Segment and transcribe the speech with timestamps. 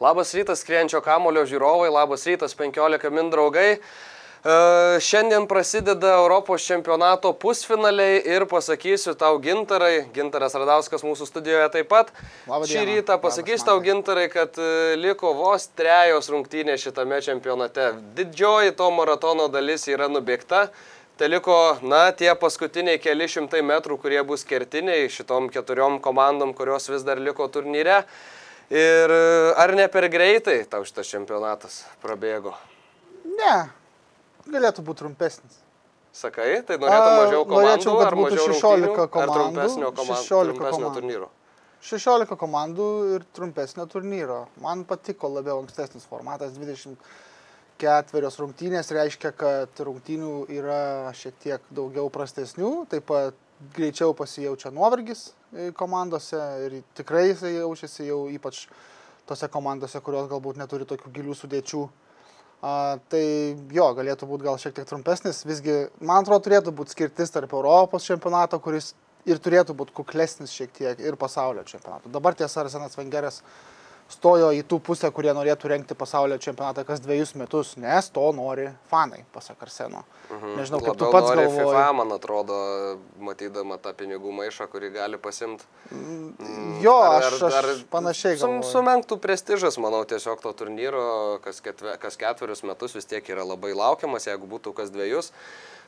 [0.00, 3.78] Labas rytas, skrienčio kamulio žiūrovai, labas rytas, 15 min draugai.
[3.80, 4.56] E,
[5.00, 12.12] šiandien prasideda Europos čempionato pusfinaliai ir pasakysiu tau gintarai, gintaras Radauskas mūsų studijoje taip pat.
[12.44, 12.90] Labą Šį dieną.
[12.90, 17.94] rytą pasakysiu Labas, tau gintarai, kad e, liko vos trejos rungtynės šitame čempionate.
[18.20, 20.66] Didžioji to maratono dalis yra nubėgta.
[21.16, 26.92] Tai liko, na, tie paskutiniai keli šimtai metrų, kurie bus kertiniai šitom keturiom komandom, kurios
[26.92, 28.02] vis dar liko turnyre.
[28.70, 32.54] Ir e, ar ne per greitai tau šitas čempionatas prabėgo?
[33.26, 33.54] Ne,
[34.50, 35.60] galėtų būti trumpesnis.
[36.16, 39.90] Sakai, tai norėtum mažiau komandų, norėčiau, kad ar būtų mažiau 16 rungtynių, ar komandų, trumpesnio,
[39.98, 40.22] komand...
[40.24, 40.94] 16 trumpesnio komandų.
[40.96, 41.28] turnyro?
[41.86, 44.38] 16 komandų ir trumpesnio turnyro.
[44.64, 52.72] Man patiko labiau ankstesnis formatas 24 rungtynės, reiškia, kad rungtynių yra šiek tiek daugiau prastesnių,
[52.90, 53.36] taip pat
[53.76, 58.66] greičiau pasijaučia nuovargis e, komandose ir tikrai jisai jaučiasi jau ypač
[59.26, 61.86] tose komandose, kurios galbūt neturi tokių gilių sudėčių.
[62.66, 63.22] A, tai
[63.74, 68.06] jo, galėtų būti gal šiek tiek trumpesnis, visgi, man atrodo, turėtų būti skirtis tarp Europos
[68.06, 68.94] čempionato, kuris
[69.28, 72.10] ir turėtų būti kuklesnis šiek tiek ir pasaulio čempionato.
[72.12, 73.42] Dabar tiesa, Arsenas Vengeras
[74.12, 78.68] stojo į tų pusę, kurie norėtų renkti pasaulio čempionatą kas dviejus metus, nes to nori
[78.90, 80.04] fanai, pasak Arseno.
[80.30, 80.54] Mhm.
[80.58, 81.66] Nežinau, kaip tu Labiau pats nori galvoji.
[81.66, 82.58] FIFA, man atrodo,
[83.22, 85.66] matydama tą pinigų maišą, kurį gali pasimti.
[86.82, 91.06] Jo, aš, aš panašiai Sum, sumenktų prestižas, manau, tiesiog to turnyro,
[91.44, 95.32] kas, ketve, kas ketverius metus vis tiek yra labai laukiamas, jeigu būtų kas dviejus.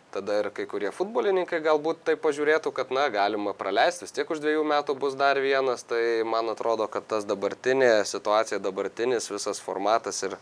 [0.09, 4.41] Tada ir kai kurie futbolininkai galbūt tai pažiūrėtų, kad, na, galima praleisti, vis tiek už
[4.41, 10.23] dviejų metų bus dar vienas, tai man atrodo, kad tas dabartinė situacija, dabartinis visas formatas
[10.25, 10.39] ir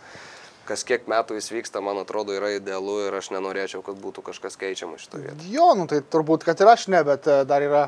[0.66, 4.59] kas kiek metų jis vyksta, man atrodo, yra idealu ir aš nenorėčiau, kad būtų kažkas
[4.60, 5.50] keičiama šitoje vietoje.
[5.50, 7.83] Jo, nu tai turbūt, kad ir aš ne, bet e, dar yra,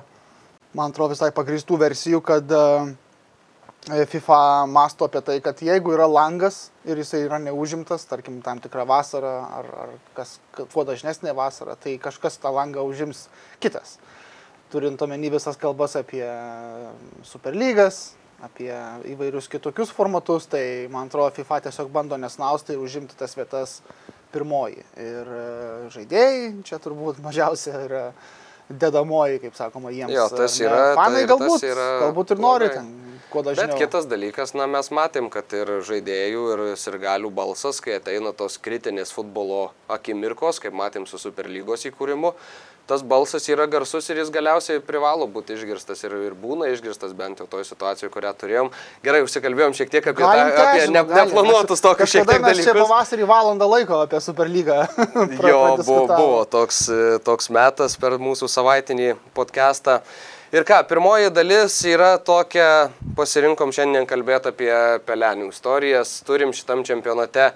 [0.79, 2.65] man atrodo, visai pagristų versijų, kad e,
[3.89, 8.85] FIFA masto apie tai, kad jeigu yra langas ir jisai yra neužimtas, tarkim, tam tikrą
[8.89, 13.27] vasarą ar, ar kas, kuo dažnesnė vasara, tai kažkas tą langą užims
[13.65, 13.97] kitas.
[14.69, 16.27] Turint omeny visas kalbas apie
[17.25, 18.13] superlygas,
[18.45, 18.71] apie
[19.15, 23.79] įvairius kitokius formatus, tai man atrodo, FIFA tiesiog bando nesnausti ir užimti tas vietas
[24.35, 24.85] pirmoji.
[25.01, 25.47] Ir e,
[25.97, 28.05] žaidėjai čia turbūt mažiausia yra
[28.71, 30.13] dedamoji, kaip sakoma, jiems.
[30.13, 30.67] Jo, tas ne?
[30.69, 32.89] yra, tai Fanai tas galbūt, yra galbūt ir nori ten.
[33.29, 38.57] Bet kitas dalykas, na mes matėm, kad ir žaidėjų, ir sirgalių balsas, kai ateina tos
[38.57, 42.33] kritinės futbolo akimirkos, kaip matėm su Superlygos įkūrimu,
[42.89, 47.43] tas balsas yra garsus ir jis galiausiai privalo būti išgirstas ir, ir būna išgirstas bent
[47.43, 48.71] jau toje situacijoje, kurią turėjom.
[49.05, 51.19] Gerai, užsikalbėjom šiek tiek apie, Galim tą, apie ne, galim.
[51.29, 52.89] neplanuotus tokius šiek tiek mes Čia dalykus.
[52.89, 54.79] pavasarį valandą laiko apie Superlygą.
[55.49, 56.81] Jo, buvo, buvo toks,
[57.29, 60.03] toks metas per mūsų savaitinį podcastą.
[60.49, 62.89] Ir ką, pirmoji dalis yra tokia,
[63.19, 64.71] pasirinkom šiandien kalbėti apie
[65.05, 66.15] pelenių istorijas.
[66.25, 67.51] Turim šitam čempionate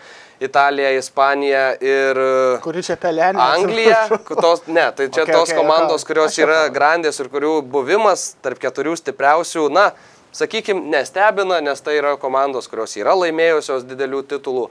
[0.45, 2.21] Italiją, Ispaniją ir
[2.61, 3.41] Kuri čia pelenė?
[3.41, 4.03] Anglija.
[4.45, 8.61] Tos, ne, tai čia Okay, tos okay, komandos, kurios yra grandės ir kurių buvimas tarp
[8.61, 9.89] keturių stipriausių, na,
[10.37, 14.69] sakykime, nestebina, nes tai yra komandos, kurios yra laimėjusios didelių titulų.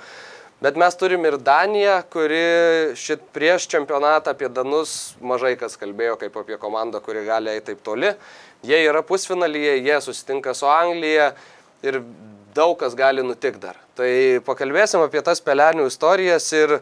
[0.61, 2.41] Bet mes turim ir Daniją, kuri
[2.93, 7.79] šit prieš čempionatą apie Danus mažai kas kalbėjo kaip apie komandą, kuri gali eiti taip
[7.81, 8.11] toli.
[8.61, 11.31] Jie yra pusfinalyje, jie susitinka su Anglija
[11.81, 11.97] ir
[12.53, 13.79] daug kas gali nutikti dar.
[13.97, 14.11] Tai
[14.45, 16.75] pakalbėsim apie tas pelenių istorijas ir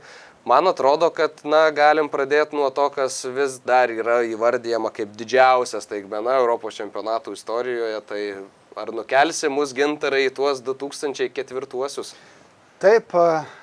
[0.43, 5.79] man atrodo, kad na, galim pradėti nuo to, kas vis dar yra įvardyjama kaip didžiausia
[5.79, 8.03] staigmena Europos čempionatų istorijoje.
[8.11, 8.21] Tai
[8.83, 12.11] ar nukelsi mus gintarai į tuos 2004-uosius?
[12.83, 13.58] Taip, e, e,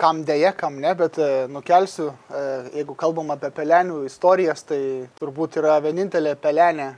[0.00, 2.44] kam dėja, kam ne, bet e, nukelsiu, e,
[2.78, 4.80] jeigu kalbam apie pelenių istorijas, tai
[5.18, 6.88] turbūt yra vienintelė pelenė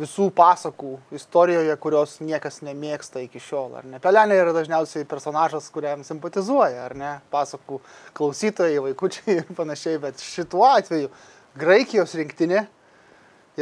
[0.00, 3.76] visų pasakų istorijoje, kurios niekas nemėgsta iki šiol.
[3.78, 4.00] Ar ne?
[4.02, 7.12] Pelenė yra dažniausiai personažas, kuriam simpatizuoja, ar ne?
[7.32, 7.78] Pasakų
[8.18, 11.12] klausytojai, vaikučiai ir panašiai, bet šituo atveju
[11.54, 12.64] Graikijos rinktinė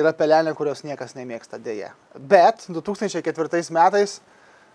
[0.01, 1.93] yra pelenė, kurios niekas nemėgsta dėja.
[2.17, 4.21] Bet 2004 metais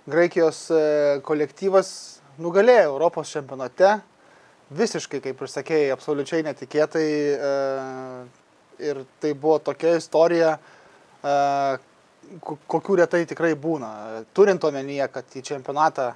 [0.08, 0.84] Graikijos e,
[1.26, 4.02] kolektyvas nugalėjo Europos čempionate,
[4.78, 7.08] visiškai, kaip ir sakėjai, absoliučiai netikėtai.
[7.38, 7.40] e,
[8.78, 10.52] Ir tai buvo tokia istorija,
[11.26, 11.30] e,
[12.46, 14.22] ko- kokių retai tikrai būna.
[14.38, 16.14] Turint omenyje, kad į čempionatą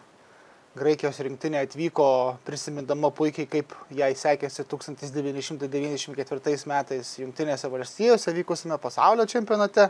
[0.78, 9.90] Graikijos rinktinė atvyko prisimindama puikiai, kaip jai sekėsi 1994 metais Junktinėse valstijose vykusime pasaulio čempionate.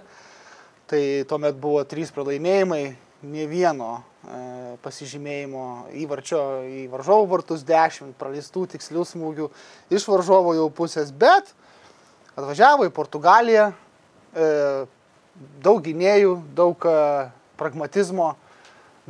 [0.87, 5.65] Tai tuomet buvo trys pralaimėjimai, ne vieno e, pasižymėjimo
[6.01, 9.49] įvarčio į varžovų vartus, dešimt praleistų tikslių smūgių
[9.93, 11.51] iš varžovo jau pusės, bet
[12.35, 14.47] atvažiavo į Portugaliją, e,
[15.61, 16.95] daug gynėjų, daug e,
[17.61, 18.31] pragmatizmo,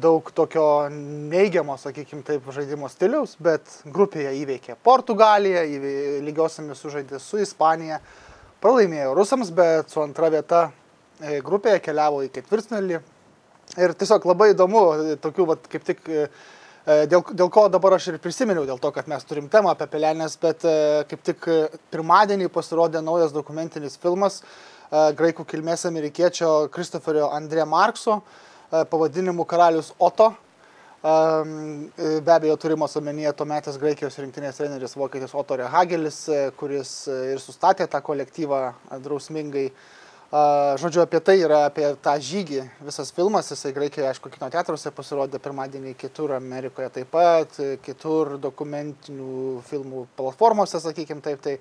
[0.01, 5.63] daug tokio neigiamo, sakykime taip, žaidimo stiliaus, bet grupėje įveikė Portugaliją,
[6.25, 7.99] lygiosiamis sužaidė su Ispanija,
[8.63, 10.69] pralaimėjo rusams, bet su antra vieta
[11.45, 13.01] grupėje keliavo į ketvirtfinalį.
[13.79, 14.81] Ir tiesiog labai įdomu,
[15.23, 16.25] tokių, vat, kaip tik, e,
[16.83, 19.87] e, dėl, dėl ko dabar aš ir prisiminiau, dėl to, kad mes turim temą apie
[19.93, 20.73] pelenės, bet e,
[21.07, 21.47] kaip tik
[21.93, 24.41] pirmadienį pasirodė naujas dokumentinis filmas
[24.91, 28.17] graikų kilmės amerikiečio Kristoferio Andrė Markso
[28.91, 30.33] pavadinimu Karalius Oto.
[31.01, 37.87] Be abejo, turimos omenyje tuometės Graikijos rinktinės treneris Vokietis Oto Rehagelis, e, kuris ir sustatė
[37.87, 38.65] tą kolektyvą
[38.99, 39.69] drausmingai.
[39.71, 40.00] A,
[40.31, 43.49] Žodžiu, apie tai yra apie tą žygį visas filmas.
[43.51, 50.79] Jisai Graikijoje, aišku, kino teatruose pasirodė pirmadienį, kitur Amerikoje taip pat, kitur dokumentinių filmų platformose,
[50.79, 51.43] sakykime taip.
[51.43, 51.57] Tai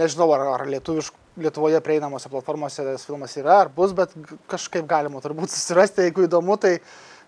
[0.00, 4.10] nežinau, ar, ar lietuvišk, Lietuvoje prieinamose platformose tas filmas yra, ar bus, bet
[4.50, 6.80] kažkaip galima turbūt susirasti, jeigu įdomu, tai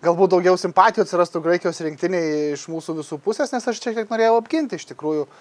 [0.03, 4.35] galbūt daugiau simpatijų atsirastų Graikijos rinktiniai iš mūsų visų pusės, nes aš čia kiek norėjau
[4.41, 5.31] apginti iš tikrųjų e,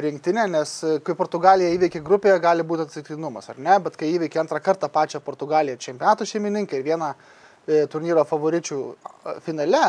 [0.00, 4.44] rinktinę, nes e, kai Portugalija įveikia grupėje, gali būti atsitiktinumas, ar ne, bet kai įveikia
[4.44, 9.84] antrą kartą pačią Portugaliją čempionato šeimininkai ir vieną e, turnyro favoričių a, finale,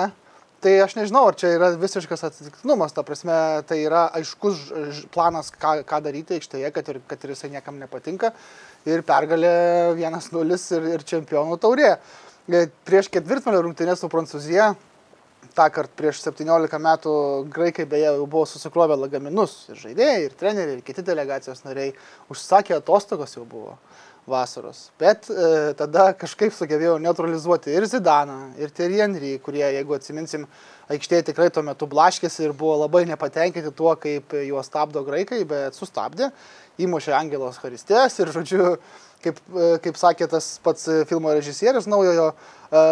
[0.61, 3.37] tai aš nežinau, ar čia yra visiškas atsitiktinumas, ta prasme,
[3.69, 4.67] tai yra aiškus
[5.13, 8.33] planas, ką, ką daryti aikštėje, kad ir, kad ir jisai niekam nepatinka.
[8.89, 9.55] Ir pergalė
[9.97, 11.95] 1-0 ir, ir čempionų taurė.
[12.49, 14.71] E, Prieš ketvirtfinalio rungtynės su Prancūzija
[15.55, 17.15] tą kartą prieš 17 metų
[17.53, 21.91] graikai beje jau buvo susikrovę lagaminus ir žaidėjai, ir treneriai, ir kiti delegacijos nariai
[22.31, 23.75] užsakė atostogos jau buvo
[24.27, 24.89] vasaros.
[25.01, 30.45] Bet e, tada kažkaip sugebėjau neutralizuoti ir Zidaną, ir Thierry Henry, kurie, jeigu atsiminsim,
[30.93, 35.77] aikštėje tikrai tuo metu blaškėsi ir buvo labai nepatenkinti tuo, kaip juos stabdo graikai, bet
[35.77, 36.29] sustabdė,
[36.81, 38.75] įmušė Angelos Haristės ir, žodžiu,
[39.25, 42.31] kaip, e, kaip sakė tas pats filmo režisierius naujojo,
[42.69, 42.85] e,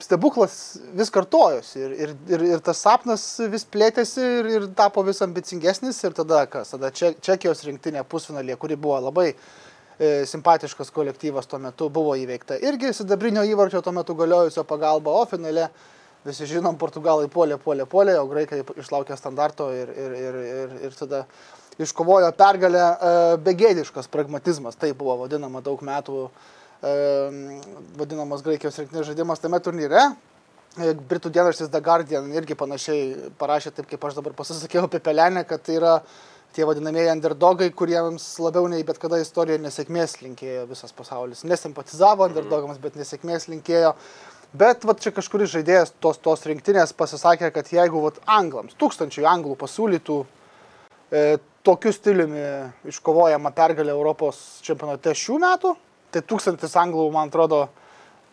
[0.00, 0.54] stebuklas
[0.96, 5.98] vis kartojosi ir, ir, ir, ir tas sapnas vis plėtėsi ir, ir tapo vis ambicingesnis
[6.06, 11.60] ir tada kas, tada Če- Čekijos rinktinė pusfinalė, kuri buvo labai e, simpatiškas kolektyvas tuo
[11.62, 15.68] metu, buvo įveikta irgi sidabrinio įvarčio tuo metu galiojusio pagalba, o finale
[16.24, 20.96] visi žinom, portugalai puolė, puolė, puolė, o graikai išlaukė standarto ir, ir, ir, ir, ir
[20.96, 21.24] tada
[21.80, 23.12] iškovojo pergalę e,
[23.44, 30.06] begėdiškas pragmatizmas, tai buvo vadinama daug metų e, vadinamas Graikijos rinktinės žaidimas tame turnyre.
[30.78, 35.42] E, Britų dienraštis The Guardian irgi panašiai parašė taip, kaip aš dabar pasisakiau apie Pelenę,
[35.44, 35.96] kad tai yra
[36.54, 41.44] tie vadinamieji underdogai, kuriems labiau nei bet kada istorijoje nesėkmės linkėjo visas pasaulis.
[41.46, 43.94] Nesimpatizavo underdogams, bet nesėkmės linkėjo.
[44.50, 49.54] Bet va čia kažkuris žaidėjas tos, tos rinktinės pasisakė, kad jeigu vat, anglams, tūkstančiai anglų
[49.60, 50.16] pasiūlytų
[51.14, 51.22] e,
[51.66, 52.42] tokiu stiliumi
[52.90, 55.76] iškovojama pergalė Europos čempionate šių metų,
[56.14, 57.64] tai tūkstantis anglų, man atrodo,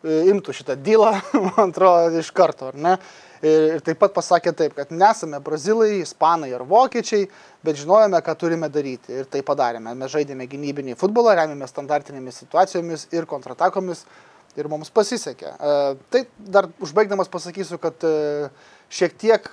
[0.02, 1.14] e, imtų šitą dylą,
[1.52, 2.98] man atrodo, iš karto, ar ne?
[3.46, 7.28] Ir, taip pat pasakė taip, kad nesame brazilai, ispanai ar vokiečiai,
[7.66, 9.14] bet žinojame, ką turime daryti.
[9.14, 9.94] Ir tai padarėme.
[9.94, 14.08] Mes žaidėme gynybinį futbolą, remiamės standartinėmis situacijomis ir kontratakomis
[14.58, 15.54] ir mums pasisekė.
[15.54, 16.24] E, Tai
[16.58, 18.50] dar užbaigdamas pasakysiu, kad e,
[18.90, 19.52] šiek tiek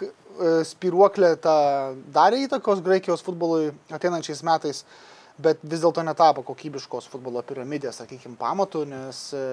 [0.67, 4.83] spiruoklė ta darė įtakos Graikijos futbolui ateinančiais metais,
[5.43, 9.45] bet vis dėlto netapo kokybiškos futbolo piramidės, sakykime, pamatų, nes e,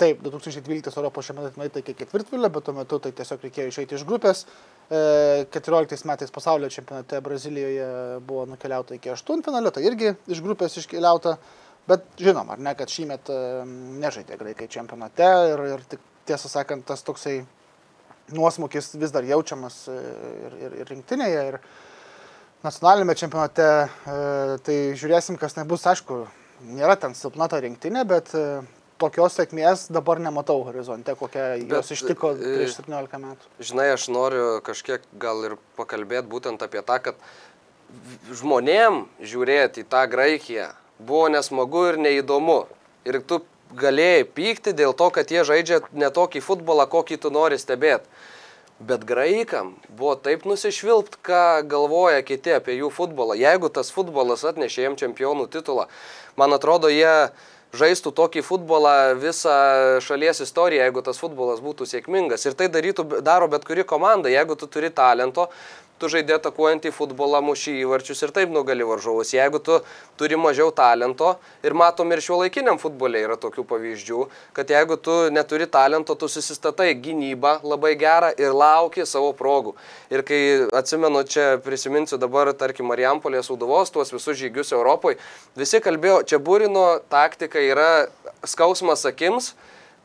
[0.00, 4.06] taip, 2012 Europos čempionate nueita iki ketvirtvilio, bet tuo metu tai tiesiog reikėjo išeiti iš
[4.08, 4.44] grupės.
[4.88, 7.88] E, 14 metais pasaulio čempionate Brazilijoje
[8.28, 11.36] buvo nukeliauta iki aštuntfinalio, tai irgi iš grupės iškeliauta.
[11.90, 13.40] Bet žinom, ar ne, kad šįmet e,
[14.02, 17.40] nežaidė graikai čempionate ir, ir tik, tiesą sakant, tas toksai
[18.32, 19.96] nuosmukis vis dar jaučiamas e,
[20.46, 21.58] ir, ir, ir rinktinėje, ir
[22.64, 23.68] nacionalinėme čempionate.
[23.88, 24.20] E,
[24.66, 26.24] Tai žiūrėsim, kas nebus, aišku,
[26.76, 28.62] nėra ten silpna ta rinktinė, bet e,
[29.02, 33.54] tokios sėkmės dabar nematau horizonte, kokia Bet, jos ištiko e, prieš 17 metų.
[33.70, 37.24] Žinai, aš noriu kažkiek gal ir pakalbėti būtent apie tą, kad
[38.32, 40.70] žmonėm žiūrėti į tą Graikiją
[41.02, 42.62] buvo nesmagu ir neįdomu.
[43.08, 43.40] Ir tu
[43.74, 48.06] galėjai pykti dėl to, kad jie žaidžia ne tokį futbolą, kokį tu nori stebėti.
[48.80, 53.36] Bet graikam buvo taip nusišvilpt, ką galvoja kiti apie jų futbolą.
[53.38, 55.86] Jeigu tas futbolas atnešė jiem čempionų titulą,
[56.40, 57.30] man atrodo, jie
[57.72, 59.54] žaistų tokį futbolą visą
[60.04, 62.44] šalies istoriją, jeigu tas futbolas būtų sėkmingas.
[62.48, 65.48] Ir tai darytų, daro bet kuri komanda, jeigu tu turi talento,
[66.02, 69.30] tu žaidė atakuojantį futbolą, mušį įvarčius ir taip nugali varžovus.
[69.36, 69.78] Jeigu tu
[70.18, 75.16] turi mažiau talento ir matom ir šio laikiniam futbolė yra tokių pavyzdžių, kad jeigu tu
[75.34, 79.76] neturi talento, tu susistatai gynybą labai gerą ir lauki savo progų.
[80.12, 80.40] Ir kai
[80.74, 85.20] atsimenu, čia prisiminsiu dabar, tarkim, Marijampolės Udovos, tuos visus žygius Europoje,
[85.56, 87.90] visi kalbėjo, čia būrino taktika yra
[88.42, 89.52] skausmas akims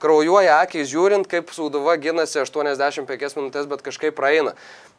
[0.02, 4.54] kraujuoja akis žiūrint, kaip Sūduva ginasi 85 minutės, bet kažkaip praeina.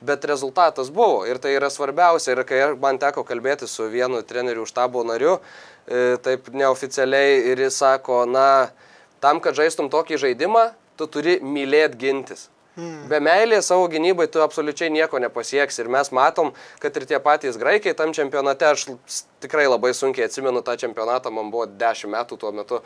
[0.05, 2.35] Bet rezultatas buvo ir tai yra svarbiausia.
[2.35, 5.39] Ir kai man teko kalbėti su vienu trenerių štabo nariu,
[5.87, 8.71] e, taip neoficialiai, ir jis sako, na,
[9.25, 12.49] tam, kad žaistum tokį žaidimą, tu turi mylėti gintis.
[12.79, 13.09] Hmm.
[13.11, 15.81] Be meilės savo gynybai tu absoliučiai nieko nepasieksi.
[15.83, 18.85] Ir mes matom, kad ir tie patys graikai tam čempionate, aš
[19.43, 22.79] tikrai labai sunkiai atsimenu tą čempionatą, man buvo 10 metų tuo metu.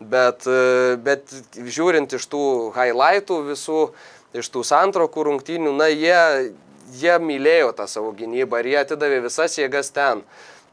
[0.00, 3.82] Bet, e, bet žiūrint iš tų highlightų visų,
[4.40, 6.54] iš tų santrokų rungtynių, na, jie,
[6.96, 10.24] jie mylėjo tą savo gynybą ir jie atidavė visas jėgas ten.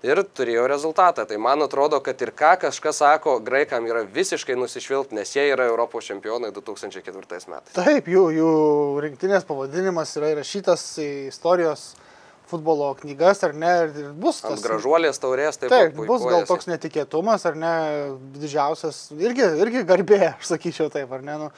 [0.02, 1.28] Ir turėjo rezultatą.
[1.30, 5.68] Tai man atrodo, kad ir ką kažkas sako, graikam yra visiškai nusišvilpti, nes jie yra
[5.70, 7.76] Europos čempionai 2004 metais.
[7.76, 8.54] Taip, jų, jų
[9.06, 11.92] rinktinės pavadinimas yra įrašytas į istorijos
[12.52, 14.58] futbolo knygas, ar ne, ir bus tas.
[14.58, 15.72] Ant gražuolės taurės taip.
[15.72, 17.76] Taip, bus gal toks netikėtumas, ar ne,
[18.42, 21.38] didžiausias, irgi, irgi garbė, aš sakyčiau taip, ar ne.
[21.46, 21.52] Nu,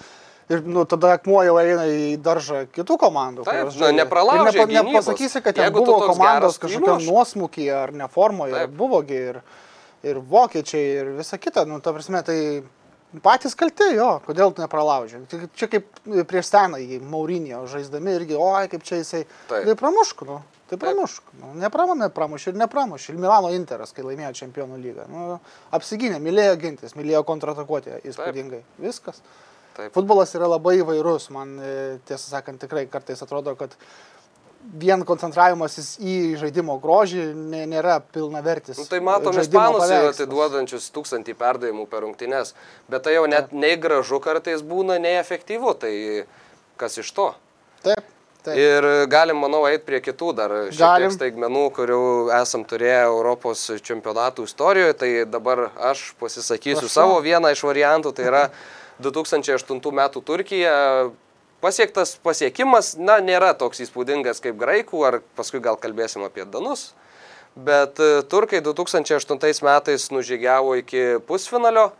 [0.52, 3.46] Ir nu, tada akmuo jau eina į daržą kitų komandų.
[3.48, 4.66] Taip, nu, nepralaužia.
[4.66, 9.42] Ir nepa, nepasakysi, kad ten Jeigu buvo komandos kažkokiam nuosmukyje ar neformoje, buvogi ir,
[10.04, 11.64] ir vokiečiai ir visa kita.
[11.70, 12.40] Nu, ta prasme, tai
[13.24, 15.24] patys kalti jo, kodėl tu nepralaužė.
[15.56, 19.24] Čia kaip prieš seną į Maurinio žaisdami irgi, oi, kaip čia jisai.
[19.52, 19.70] Taip.
[19.70, 20.42] Tai pramušk, nu.
[20.74, 21.34] Tai pramušk.
[21.38, 23.14] Nu, Nepramonė pramušė ir nepramušė.
[23.14, 25.08] Ir Milano Interas, kai laimėjo čempionų lygą.
[25.12, 25.40] Nu,
[25.76, 28.64] apsigynė, mylėjo gintis, mylėjo kontratakuoti įspūdingai.
[28.64, 28.80] Taip.
[28.88, 29.22] Viskas.
[29.74, 29.94] Taip.
[29.96, 31.30] Futbolas yra labai įvairus.
[31.34, 31.76] Man e,
[32.08, 33.74] tiesą sakant, tikrai kartais atrodo, kad
[34.80, 37.26] vien koncentravimasis į žaidimo grožį
[37.70, 38.78] nėra pilnavertis.
[38.80, 42.54] Nu, tai matom, ispanus atiduodančius tūkstantį perdavimų per rungtynes,
[42.92, 45.94] bet tai jau net nei gražu kartais būna, nei efektyvu, tai
[46.80, 47.34] kas iš to?
[47.84, 48.10] Taip.
[48.44, 48.58] Taip.
[48.60, 52.00] Ir galim, manau, eiti prie kitų dar šiek tiek staigmenų, kurių
[52.42, 54.98] esam turėję Europos čempionatų istorijoje.
[55.00, 56.92] Tai dabar aš pasisakysiu Prašau.
[56.92, 58.42] savo vieną iš variantų, tai yra
[59.02, 60.74] 2008 metų Turkija.
[61.64, 66.92] Pasiektas pasiekimas, na, nėra toks įspūdingas kaip graikų, ar paskui gal kalbėsim apie danus.
[67.56, 71.94] Bet e, turkai 2008 metais nužygiavo iki pusfinalio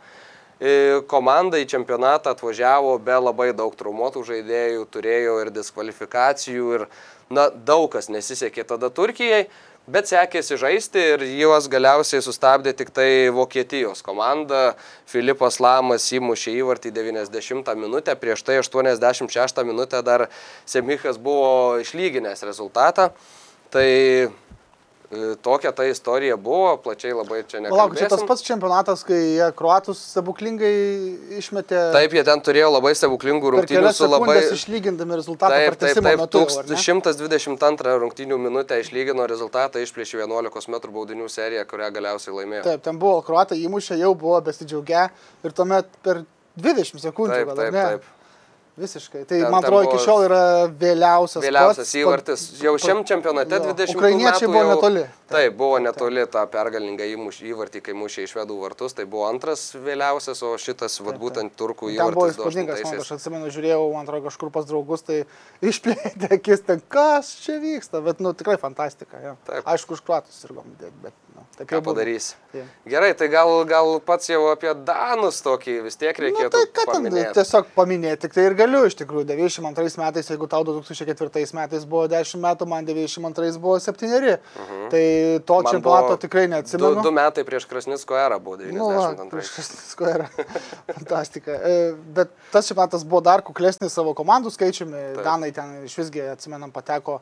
[1.10, 6.86] komanda į čempionatą atvažiavo be labai daug traumuotų žaidėjų, turėjo ir diskvalifikacijų ir
[7.28, 9.48] na, daug kas nesisekė tada Turkijai,
[9.86, 14.74] bet sekėsi žaisti ir juos galiausiai sustabdė tik tai Vokietijos komanda.
[15.10, 20.28] Filipas Lamas įmušė įvartį 90 minutę, prieš tai 86 minutę dar
[20.66, 23.10] Semichas buvo išlyginęs rezultatą.
[23.74, 23.88] Tai
[25.42, 27.70] tokia ta istorija buvo, plačiai labai čia ne.
[27.72, 30.72] Palauk, čia tas pats čempionatas, kai jie kruatus stebuklingai
[31.40, 31.80] išmetė.
[31.94, 34.38] Taip, jie ten turėjo labai stebuklingų rungtynių su labai...
[34.54, 36.44] Išlygindami rezultatą taip, taip, taip, metu.
[36.48, 42.66] 122 rungtynių minutę išlygino rezultatą, išplėšė 11 m baudinių seriją, kurią galiausiai laimėjo.
[42.68, 45.08] Taip, ten buvo kruatai įmušę, jau buvo besidžiaugia
[45.44, 46.24] ir tuomet per
[46.60, 47.40] 20 sekundžių.
[47.40, 48.12] Taip, taip, taip.
[48.74, 49.20] Visiškai.
[49.30, 50.38] Tai ten, man atrodo, iki šiol yra
[50.80, 51.44] vėliausias.
[51.44, 52.46] Vėliausias pats, įvartis.
[52.58, 53.94] Jau šiam čempionate 20 metų.
[53.94, 55.04] Ukrainiečiai buvo netoli.
[55.04, 56.32] Taip, taip buvo netoli taip.
[56.34, 57.06] tą pergalingą
[57.52, 58.96] įvartį, kai mušė iš vedų vartus.
[58.98, 62.10] Tai buvo antras vėliausias, o šitas, vad būtent turkų įvartis.
[62.10, 65.22] Tai buvo įspūdingas, man aš atsimenu, žiūrėjau, man atrodo, kažkur pas draugus, tai
[65.70, 69.22] išplėtė akis, ten kas čia vyksta, bet, nu, tikrai fantastika.
[69.22, 69.36] Ja.
[69.62, 71.14] Aišku, už kruatus ir gom, bet
[71.54, 72.34] Tai ką padarysi?
[72.54, 72.66] Yeah.
[72.86, 76.50] Gerai, tai gal, gal pats jau apie Danus tokį vis tiek nu, reikėtų.
[76.50, 79.26] Nu, tai ką ten tiesiog paminėti, tik tai ir galiu iš tikrųjų.
[79.28, 84.08] 92 metais, jeigu tau 2004 metais buvo 10 metų, man 92 buvo 7.
[84.08, 84.88] Uh -huh.
[84.90, 85.04] Tai
[85.46, 86.94] to man čempionato tikrai neatsimenu.
[86.94, 89.24] Du, du metai prieš Krasnicko erą buvo 92.
[89.24, 90.26] Nu, prieš Krasnicko erą.
[90.98, 91.52] Fantastika.
[91.52, 95.14] E, bet tas čempionatas buvo dar kuklesnis savo komandų skaičiumi.
[95.14, 95.24] Taip.
[95.24, 97.20] Danai ten iš visgi, atsimenam, pateko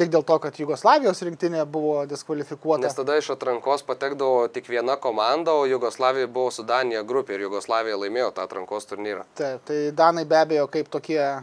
[0.00, 2.82] tik dėl to, kad Jugoslavijos rinktinė buvo diskvalifikuota.
[2.86, 7.46] Nes tada iš atrankos patekdavo tik viena komanda, o Jugoslavija buvo su Danija grupė ir
[7.48, 9.26] Jugoslavija laimėjo tą atrankos turnyrą.
[9.40, 11.40] Taip, tai Danai be abejo kaip tokie e,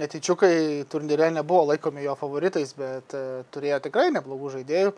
[0.00, 0.54] netyčiukai
[0.90, 4.92] turnyre nebuvo laikomi jo favoritais, bet e, turėjo tikrai neblogų žaidėjų.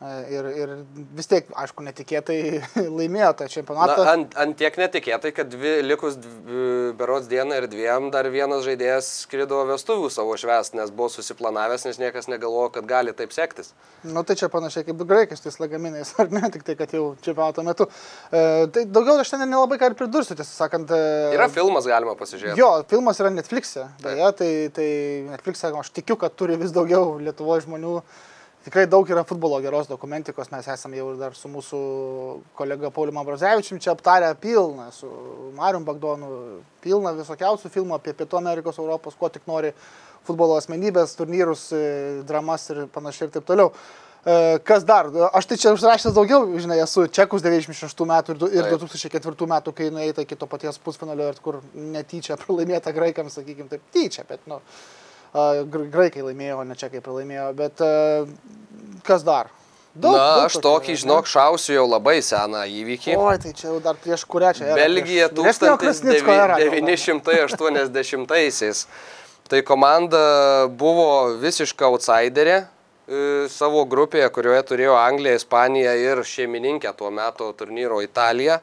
[0.00, 0.70] E, Ir, ir
[1.12, 2.36] vis tiek, aišku, netikėtai
[2.98, 4.04] laimėjo tą Na, čempionatą.
[4.08, 9.10] ant, ant tiek netikėtai, kad dvi, likus dvi, berods dieną ir dviem dar vienas žaidėjas
[9.26, 13.74] skrido vestuvių savo švęs, nes buvo susiplanavęs, nes niekas negalvojo, kad gali taip sektis.
[14.08, 17.04] Nu, tai čia panašiai kaip graikai su tais lagaminais, ar ne, tik tai, kad jau
[17.20, 17.90] čempionato metu.
[18.32, 20.96] E, tai daugiau aš ten nelabai ką ir pridursiu, tiesą sakant.
[20.96, 22.56] E, Yra filmas, galima pasižiūrėti.
[22.56, 23.84] Jo, filmas yra Netflix'e.
[24.00, 24.90] Beje, tai, tai
[25.28, 27.98] Netflix'e aš tikiu, kad turi vis daugiau Lietuvoje žmonių.
[28.60, 31.78] Tikrai daug yra futbolo geros dokumentikos, mes esame jau ir dar su mūsų
[32.58, 35.08] kolega Pauliu Mambrozevičium čia aptarę pilną, su
[35.56, 36.28] Marium Bagdonu,
[36.84, 39.72] pilną visokiausių filmų apie Pietų Amerikos, Europos, ko tik nori
[40.28, 41.80] futbolo asmenybės, turnyrus, e,
[42.28, 43.70] dramas ir panašiai ir taip toliau.
[44.28, 45.08] E, Kas dar?
[45.32, 48.76] Aš tai čia užrašęs daugiau, žinai, esu Čekus 96 metų ir du- ir Taip.
[48.84, 53.80] 2004 metų, kai nueita iki to paties pusfinalio ir kur netyčia pralaimėta graikams, sakykime, taip
[53.96, 54.60] tyčia, bet, nu,
[55.32, 57.82] graikai laimėjo, o ne čekai pralaimėjo, bet
[59.06, 59.50] kas dar?
[59.90, 63.16] Daug- Na, daug aš tokį, yra, žinok, šausiu jau labai seną įvykį.
[63.18, 64.64] Oi, tai čia jau dar prieš kurią čia.
[64.70, 64.76] erą?
[64.78, 66.76] Belgija Prieš vyresniojo Krasnicko erą gal dar.
[67.74, 68.84] 1980-aisiais.
[69.50, 70.20] Tai komanda
[70.78, 77.98] buvo visiška outsiderė e, savo grupėje, kurioje turėjo Anglija, Ispanija ir šeimininkė tuo metu turnyro
[78.04, 78.60] Italija.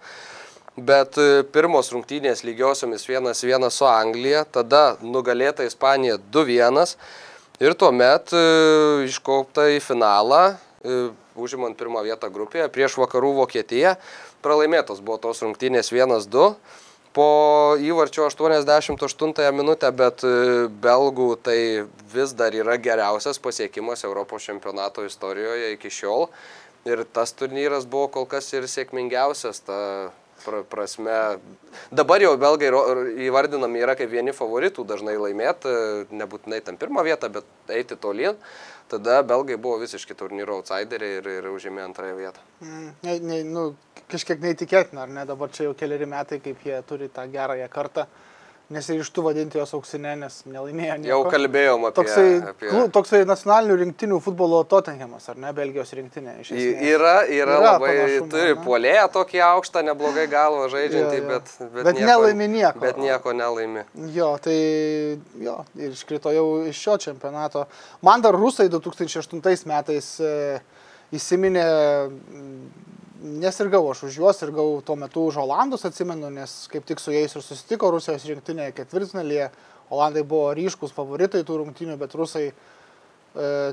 [0.78, 6.92] Bet e, pirmos rungtynės lygiosiomis 1-1 su Anglija, tada nugalėta Ispanija 2-1
[7.66, 8.42] ir tuomet e,
[9.08, 10.42] iškopta į finalą,
[10.86, 10.98] e,
[11.34, 13.96] užimant pirmą vietą grupėje prieš vakarų Vokietiją.
[14.46, 16.46] Pralaimėtos buvo tos rungtynės 1-2
[17.18, 17.28] po
[17.82, 20.22] įvarčio 88 minutę, bet
[20.84, 21.58] belgų tai
[22.14, 26.30] vis dar yra geriausias pasiekimas Europos čempionato istorijoje iki šiol.
[26.86, 29.66] Ir tas turnyras buvo kol kas ir sėkmingiausias.
[29.66, 29.82] Ta
[30.70, 31.18] prasme.
[31.92, 32.72] Dabar jau belgai
[33.28, 35.74] įvardinami yra kaip vieni favoritų dažnai laimėti,
[36.12, 38.40] nebūtinai tam pirmą vietą, bet eiti tolyn.
[38.88, 42.44] Tada belgai buvo visiškai turnyro outsideriai ir, ir užėmė antrąją vietą.
[42.64, 43.66] Mm, Ne, ne, nu,
[44.12, 48.08] kažkiek neįtikėtina, ar ne, dabar čia jau keliari metai, kaip jie turi tą gerąją kartą.
[48.68, 50.96] Nesirištų vadinti jos auksinė, nes nelaimėjo.
[51.00, 51.08] Nieko.
[51.08, 51.96] Jau kalbėjom apie...
[52.02, 52.72] Toksai, apie...
[52.92, 56.34] toksai nacionalinių rinktinių futbolo Tottenhamas, ar ne, Belgijos rinktinė.
[56.52, 58.58] Yra, yra, Yra labai, panašumų, turi ne?
[58.66, 61.30] puolėją tokį aukštą, neblogai galvą žaidžiantį, Jo, jo.
[61.32, 62.84] bet, bet, Bet nelaimi nieko.
[62.84, 63.86] Bet nieko nelaimi.
[64.18, 64.58] Jo, tai
[65.48, 67.64] jo, ir iškrito jau iš šio čempionato.
[68.04, 70.60] Man dar rusai 2008 metais e,
[71.16, 71.64] įsiminė,
[73.22, 77.12] nesirgau aš už juos ir gau tuo metu už Olandus, atsimenu, nes kaip tik su
[77.12, 79.50] jais ir susitiko Rusijos rinktinėje ketvirtfinalyje.
[79.90, 82.54] Olandai buvo ryškus favoritai tų rungtynių, bet rusai e,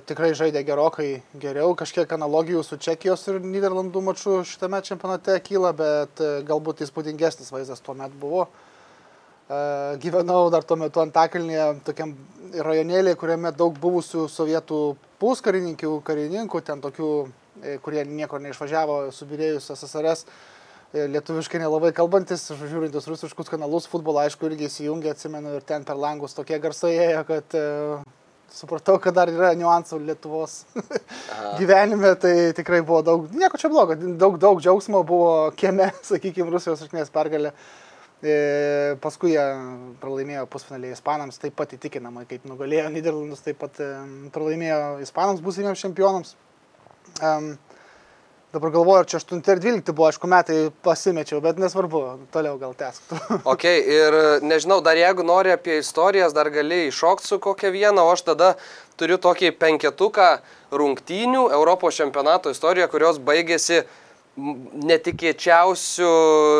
[0.06, 1.08] tikrai žaidė gerokai
[1.42, 1.74] geriau.
[1.74, 7.82] Kažkiek analogijų su Čekijos ir Niderlandų maču šitame čempionate kyla, bet e, galbūt įspūdingesnis vaizdas
[7.82, 8.46] tuo metu buvo.
[8.46, 9.58] E,
[10.04, 12.14] gyvenau dar tuo metu Antakalnyje, tokiam
[12.54, 14.84] rajonėlėje, kuriame daug buvusių sovietų
[15.18, 17.10] puskarininkų, karininkų, ten tokių,
[17.84, 20.24] kurie niekur neišvažiavo, subirėjus SSRS,
[20.92, 26.00] e, lietuviškai nelabai kalbantis, žiūrintis rusiškus kanalus, futbolą aišku irgi įsijungė, atsimenu, ir ten per
[26.00, 27.64] langus tokie garsai ėjo, kad e,
[28.54, 30.60] supratau, kad dar yra niuansų Lietuvos
[31.60, 36.84] gyvenime, tai tikrai buvo daug, nieko čia blogo, daug, daug džiaugsmo buvo kieme, sakykime, Rusijos
[36.84, 37.54] sėkmės pergalė.
[38.24, 39.42] E, Paskui jie
[40.00, 43.90] pralaimėjo pusfinalį Ispanams, taip pat įtikinamai, kaip nugalėjo Niderlandus, taip pat e,
[44.32, 46.32] pralaimėjo Ispanams būsimiems čempionams.
[47.22, 47.58] Um,
[48.54, 52.02] dabar galvoju, ar čia 8 ir 12 buvo, aišku, metai pasimečiau, bet nesvarbu,
[52.34, 53.02] toliau gal tęsk.
[53.10, 53.18] tu.
[53.52, 58.14] Ok, ir nežinau, dar jeigu nori apie istorijas, dar gali iššokti su kokia viena, o
[58.14, 58.54] aš tada
[58.98, 60.30] turiu tokį penketuką
[60.74, 63.84] rungtynių Europos čempionato istorijoje, kurios baigėsi
[64.34, 66.10] netikėčiausių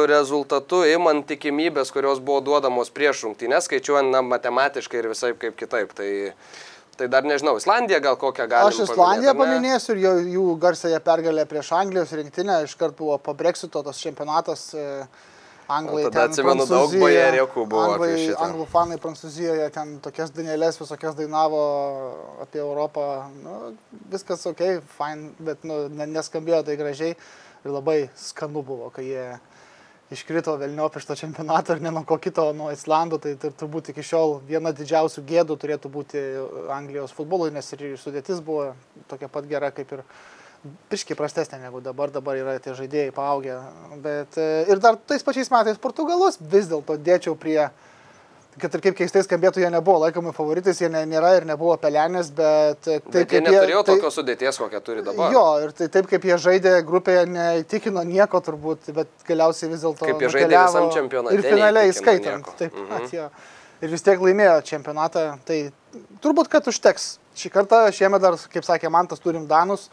[0.06, 5.90] rezultatų, imant tikimybės, kurios buvo duodamos prieš rungtynės, skaičiuojant na, matematiškai ir visai kaip kitaip.
[5.98, 6.10] Tai,
[6.98, 8.70] tai dar nežinau, Islandija gal kokią galima.
[8.72, 13.82] Aš Islandiją paminėsiu ir jo, jų garsąją pergalę prieš Anglijos rinktinę, iškart buvo po Brexito
[13.86, 14.72] tas čempionatas.
[14.74, 15.06] e,
[15.68, 21.16] Anglai O tada atsimenu, daug bajeriukų buvo Anglai, anglų fanai Prancūzijoje ten tokias dainelės visokias
[21.16, 21.60] dainavo
[22.44, 23.06] apie Europą.
[23.40, 23.72] Nu,
[24.12, 24.60] viskas ok,
[24.98, 27.14] fine, bet nu, ne, neskambėjo tai gražiai
[27.64, 29.24] ir labai skanu buvo, kai jie
[30.14, 33.92] iškrito Vilniop iš to čempionato ir ne nuo ko kito, nuo Islandų, tai, tai turbūt
[33.92, 36.22] iki šiol viena didžiausių gėdų turėtų būti
[36.74, 38.72] Anglijos futbolui, nes ir sudėtis buvo
[39.10, 40.06] tokia pat gera kaip ir
[40.88, 43.58] Piškiai prastesnė negu dabar, dabar yra tie žaidėjai paaugę.
[44.00, 47.66] Bet e, ir dar tais pačiais metais Portugalus vis dėlto dėčiau prie,
[48.60, 52.86] kad ir kaip keistai skambėtų, jie nebuvo laikomi favoritais, jie nėra ir nebuvo pelenės, bet
[52.86, 55.32] e, Tai, taip bet jie kaip neturėjo tai, tokios sudėties, kokią turi dabar.
[55.34, 60.06] Jo, ir tai taip kaip jie žaidė grupėje, neįtikino nieko turbūt, bet galiausiai vis dėlto...
[60.06, 62.46] Kaip jie žaidė visam čempionate, Ir finaliai neįtikino skaitant.
[62.46, 62.56] nieko.
[62.62, 62.88] Taip, Mhm.
[62.94, 63.28] pat, jo.
[63.82, 65.58] Ir vis tiek laimėjo čempionatą, tai
[66.24, 67.18] turbūt, kad užteks.
[67.36, 69.88] Šį kartą, šiemet dar, kaip sakė Mantas, turim Danus.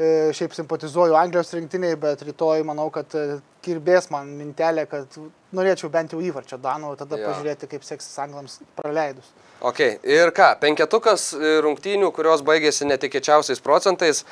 [0.00, 5.20] E, šiaip simpatizuoju Anglijos rinktiniai, bet rytoj manau, kad e, kirbės man mintelė, kad
[5.56, 7.28] norėčiau bent jau įvarčio Danų, tada Jo.
[7.28, 9.28] pažiūrėti, kaip seksis Anglams praleidus.
[9.60, 14.24] Ok, ir ką, penketukas rungtynių, kurios baigėsi netikėčiausiais procentais.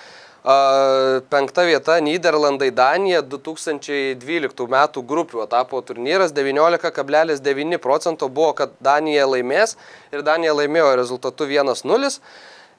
[0.48, 9.26] A, Penkta vieta- Niderlandai Danija 2012 metų grupių etapo turnyras 19,9 procento buvo, kad Danija
[9.26, 9.76] laimės
[10.12, 12.20] ir Danija laimėjo rezultatu 1-0.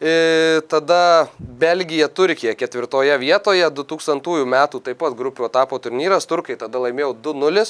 [0.02, 6.80] E, Tada Belgija, Turkija ketvirtoje vietoje 2000 metų taip pat grupių etapo turnyras, turkai tada
[6.80, 7.66] laimėjo 2-0,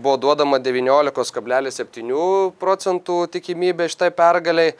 [0.00, 4.72] buvo duodama 19,7 procentų tikimybė šitai pergaliai.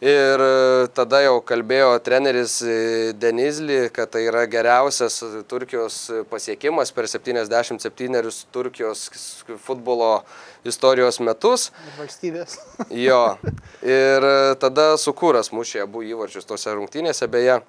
[0.00, 2.76] Ir e, tada jau kalbėjo treneris e,
[3.20, 5.98] Denizli, kad tai yra geriausias Turkijos
[6.30, 9.02] pasiekimas per 77 Turkijos
[9.60, 10.22] futbolo
[10.64, 11.68] istorijos metus.
[11.98, 12.56] Valstybės.
[12.96, 13.36] Jo.
[13.84, 14.32] Ir e,
[14.62, 17.28] tada Sukūras mušė abu įvarčius tose rungtynėse.
[17.28, 17.60] Beje,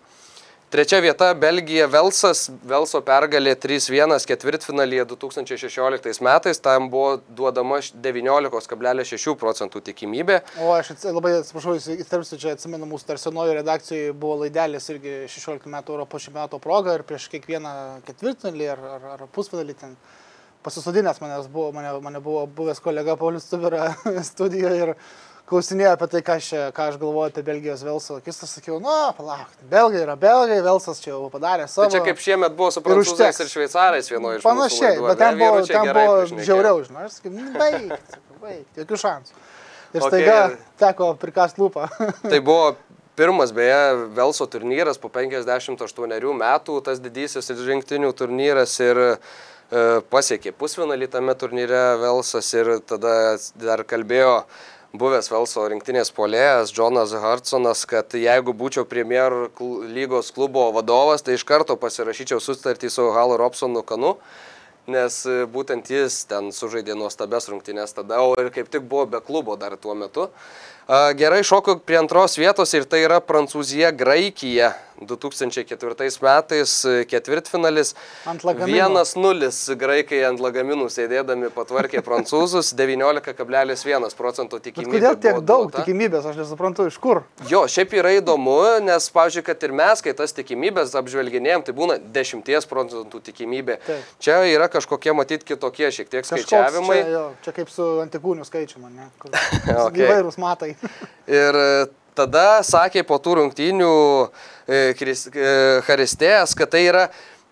[0.72, 2.50] trečia vieta- Belgija Velsas.
[2.64, 6.60] Velso pergalė 3-1 ketvirtfinalyje 2016 metais.
[6.60, 10.42] Tam buvo duodama 19,6 procentų tikimybė.
[10.64, 14.90] O aš atsi, labai atsiprašau, jūs įterpsiu, čia atsimenu, mūsų dar senojo redakcijoje buvo laidelis
[14.90, 17.74] irgi 16 metų Europos čempionato proga ir prieš kiekvieną
[18.08, 19.98] ketvirtfinalį ar, ar, ar pusfinalį ten
[20.64, 23.92] pasisodinęs manęs buvo, mane, mane buvo buvęs kolega Paulius Tubera
[24.32, 24.96] studijoje ir
[25.52, 28.40] klausinėjo apie tai, ką aš, ką aš galvoju apie Belgijos Velso akis.
[28.48, 31.90] Aš sakiau, na, palauk, Belgai yra Belgai, Velsas čia jau padarė Tai savo.
[31.92, 33.42] čia kaip šiemet buvo su Ir prancūzais užteks.
[33.44, 37.34] ir šveicarais vienoje iš Panašiai, laidų, bet ten buvo, ten buvo žiauriau, žinai, aš sakiau,
[37.36, 39.36] nu, baig, sakau, baig, jokių šansų.
[39.92, 40.08] Ir Okay.
[40.08, 40.36] staiga
[40.80, 41.90] teko prikast lūpą.
[42.32, 42.70] Tai buvo
[43.20, 43.80] pirmas, beje,
[44.16, 45.76] Velso turnyras po 58
[46.40, 49.10] metų, tas didysis rinktinių turnyras ir e,
[50.08, 54.46] pasiekė pusfinalį tame turnyre Velsas ir tada dar kalbėjo
[54.98, 59.34] buvęs Velso rinktinės polėjas Jonas Hudsonas, kad jeigu būčiau Premier
[59.88, 64.18] lygos klubo vadovas, tai iš karto pasirašyčiau sutartį su Halo Robsonu Kanu.
[64.92, 69.22] Nes e, būtent jis ten sužaidė nuostabes rungtynes tada, o ir kaip tik buvo be
[69.24, 70.28] klubo dar tuo metu.
[70.88, 74.74] Gerai šoku prie antros vietos ir tai yra Prancūzija, Graikija.
[75.02, 76.74] 2004 metais
[77.10, 77.96] ketvirtfinalis.
[78.30, 79.02] Ant lagaminų.
[79.02, 84.94] 1-0 graikai ant lagaminų sėdėdami patvarkė prancūzus, 19,1 procento Bet tikimybė.
[84.94, 85.82] kodėl tiek daug duota.
[85.82, 87.24] tikimybės, aš nesuprantu, iš kur.
[87.50, 91.98] Jo, šiaip yra įdomu, nes, pavyzdžiui, kad ir mes, kai tas tikimybės apžvelginėjom, tai būna
[92.14, 93.80] 10 procentų tikimybė.
[93.88, 94.14] Taip.
[94.22, 97.00] Čia yra kažkokie matyti kitokie šiek tiek Kažkoks skaičiavimai.
[97.02, 99.10] Čia, jo, čia kaip su antikūnių skaičiumi, ne?
[99.22, 99.34] Kur
[99.88, 100.06] okay.
[100.06, 100.76] Įvairūs matai.
[101.32, 103.92] Ir e, tada sakė po tų rungtynių
[104.68, 105.52] e, e,
[105.88, 107.06] Haristėjas, kad tai yra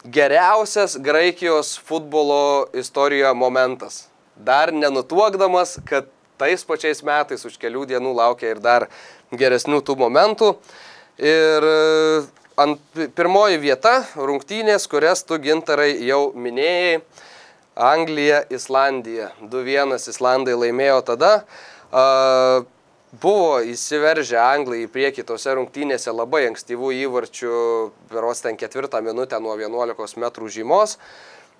[0.03, 4.01] geriausias Graikijos futbolo istorijoje momentas.
[4.35, 6.07] Dar nenutuokdamas, kad
[6.39, 8.87] tais pačiais metais už kelių dienų laukia ir dar
[9.35, 10.53] geresnių tų momentų.
[11.19, 11.65] Ir
[12.59, 17.01] ant pirmoji vieta rungtynės, kurias tu gintarai jau minėjai.
[17.79, 19.29] Anglija, Islandija.
[19.39, 21.31] 2-1 Islandai laimėjo tada.
[21.91, 22.03] A,
[23.09, 27.53] Buvo įsiveržę Anglai į priekį tose rungtynėse labai ankstyvų įvarčių,
[28.11, 30.99] beros ten ketvirtą minutę nuo 11 m žymos,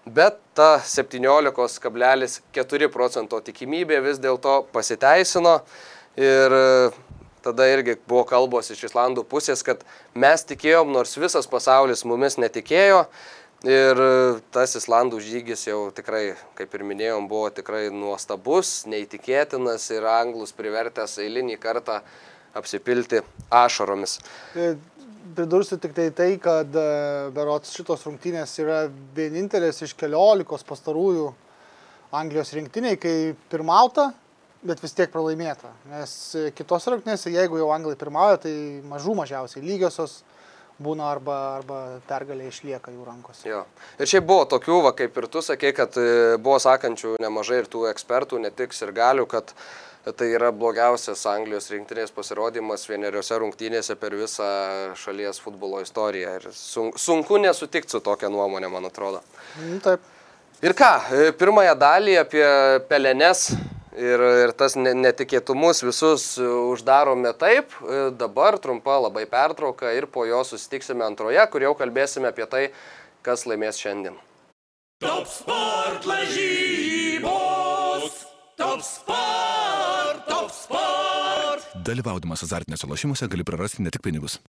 [0.05, 5.65] bet ta 17,4 procento tikimybė vis dėlto pasiteisino
[6.21, 6.93] ir e,
[7.41, 9.81] tada irgi buvo kalbos iš Islandų pusės, kad
[10.13, 13.07] mes tikėjom, nors visas pasaulis mumis netikėjo.
[13.67, 14.11] Ir e,
[14.55, 21.17] tas Islandų žygis jau tikrai, kaip ir minėjom, buvo tikrai nuostabus, neįtikėtinas ir anglus privertęs
[21.19, 21.97] eilinį kartą
[22.55, 23.19] apsipilti
[23.51, 24.21] ašaromis.
[24.55, 24.77] E,
[25.35, 26.85] Pridursiu tik tai tai, kad e,
[27.35, 28.79] berots šitos rungtynės yra
[29.17, 31.27] vienintelės iš keliolikos pastarųjų
[32.15, 34.07] Anglijos rinktiniai, kai pirmauta,
[34.63, 35.75] bet vis tiek pralaimėta.
[35.91, 36.15] Nes
[36.55, 38.55] kitose rungtynėse, jeigu jau Anglai pirmauja, tai
[38.87, 40.21] mažų mažiausiai lygiosios
[40.83, 43.45] būna arba, arba pergalė išlieka jų rankose.
[43.49, 43.65] Jo.
[43.99, 47.69] Ir šiaip buvo tokių, va, kaip ir tu sakei, kad e, buvo sakančių nemažai ir
[47.71, 49.53] tų ekspertų, ne tik ir galių, kad
[50.15, 54.47] tai yra blogiausias Anglijos rinktinės pasirodymas vieneriose rungtynėse per visą
[54.97, 56.37] šalies futbolo istoriją.
[56.39, 59.21] Ir sun, sunku nesutikti su tokia nuomonė, man atrodo.
[59.59, 60.07] Mm, taip.
[60.63, 62.47] Ir ką, e, pirmąją dalį apie
[62.89, 63.49] pelenes
[63.99, 67.75] ir, ir tas ne- netikėtumus visus uždarome taip.
[68.17, 72.63] Dabar trumpa labai pertrauka ir po jo susitiksime antroje, kur jau kalbėsime apie tai,
[73.25, 74.15] kas laimės šiandien.
[75.03, 77.29] Top sport lažybos.
[78.59, 81.63] Top sport, top sport.
[81.87, 84.39] Dalyvaudamas azartiniuose lošimuose gali prarasti ne tik pinigus.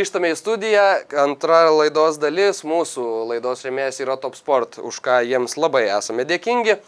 [0.00, 0.82] Grįžtame į studiją,
[1.20, 6.78] antra laidos dalis, mūsų laidos rėmėjas yra Top Sport, už ką jiems labai esame dėkingi.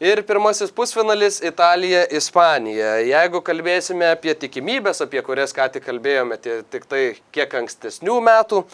[0.00, 2.94] Ir pirmasis pusfinalis- Italija, Ispanija.
[3.04, 7.02] Jeigu kalbėsime apie tikimybės, apie kurias ką tik kalbėjome, tai tik tai
[7.36, 8.64] kiek ankstesnių metų,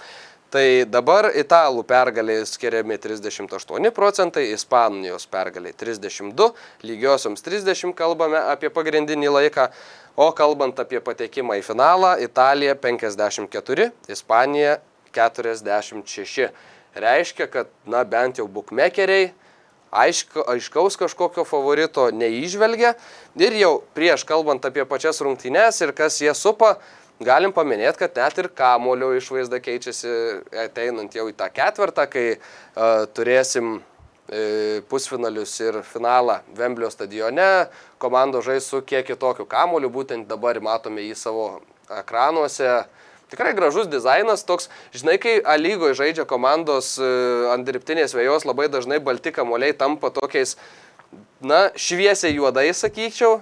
[0.50, 6.50] tai dabar italų pergaliai skiriami 38 procentai, Ispanijos pergaliai 32,
[6.86, 9.68] lygiosioms 30 kalbame apie pagrindinį laiką,
[10.18, 14.78] o kalbant apie patekimą į finalą, Italija 54, Ispanija
[15.14, 16.50] 46.
[17.00, 19.30] Reiškia, kad, na, bent jau bukmekeriai
[19.90, 22.94] aiška, aiškaus kažkokio favorito neižvelgia.
[23.38, 26.76] Ir jau prieš kalbant apie pačias rungtynes ir kas jie supa,
[27.24, 30.10] galim paminėti, kad net ir kamulio išvaizda keičiasi
[30.66, 33.84] ateinant jau į tą ketvirtą, kai uh, turėsim uh,
[34.90, 37.68] pusfinalius ir finalą Vemblio stadione.
[38.00, 41.50] Komandos žais su kiek kitokiu kamuliu, būtent dabar matome jį savo
[41.90, 42.80] ekranuose.
[43.30, 47.10] Tikrai gražus dizainas, toks, žinai, kai A lygoje žaidžia komandos e,
[47.52, 50.56] ant dirbtinės vėjos, labai dažnai balti kamuoliai tampa tokiais,
[51.38, 53.38] na, šviesiai juodai, sakyčiau.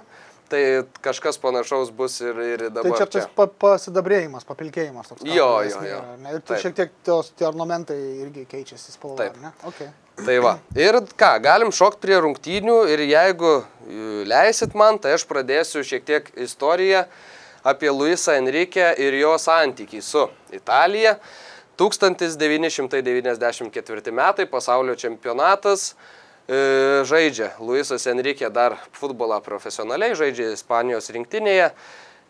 [0.49, 0.59] Tai
[1.05, 2.89] kažkas panašaus bus ir, ir dabar.
[2.89, 5.21] Tai čia tas pa, pasidabrėjimas, papilkėjimas toks.
[5.27, 5.87] Jo, jo, jo.
[6.01, 6.31] yra?
[6.33, 6.63] Ir tu Taip.
[6.63, 9.37] šiek tiek tos, tie ornamentai irgi keičiasi spalva, Taip.
[9.43, 9.51] ne?
[9.69, 9.91] Okay.
[10.25, 10.57] Tai va.
[10.75, 13.61] Ir ką, galim šokti prie rungtynių ir jeigu e,
[14.27, 17.01] leisit man, tai aš pradėsiu šiek tiek istoriją
[17.69, 21.13] apie Luisą Enrique ir jo santykį su Italija.
[21.79, 25.95] 1994 metai pasaulio čempionatas.
[26.49, 31.67] E, Žaidžia Luisas Enrique dar futbolą profesionaliai, žaidžia Ispanijos rinktinėje.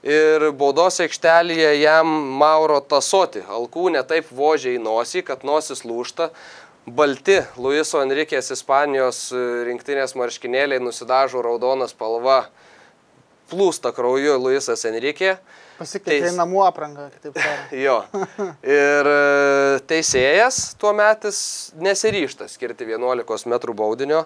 [0.04, 3.40] Ir baudos aikštelėje jam Mauro tasoti.
[3.48, 6.34] Alkūnė taip vožia į nosį, kad nosis lūšta.
[6.84, 12.42] Balti Luiso Enrikės Ispanijos e, rinktinės marškinėliai nusidažo raudoną spalvą.
[13.48, 15.38] Plūsta krauju Luisas Enrikė.
[15.80, 17.76] Pasikeitė Teis- į namų aprangą, kitaip tariant.
[17.86, 17.98] Jo.
[18.68, 21.40] Ir e, teisėjas tuo metis
[21.80, 24.26] nesiryšta skirti 11 m baudinio.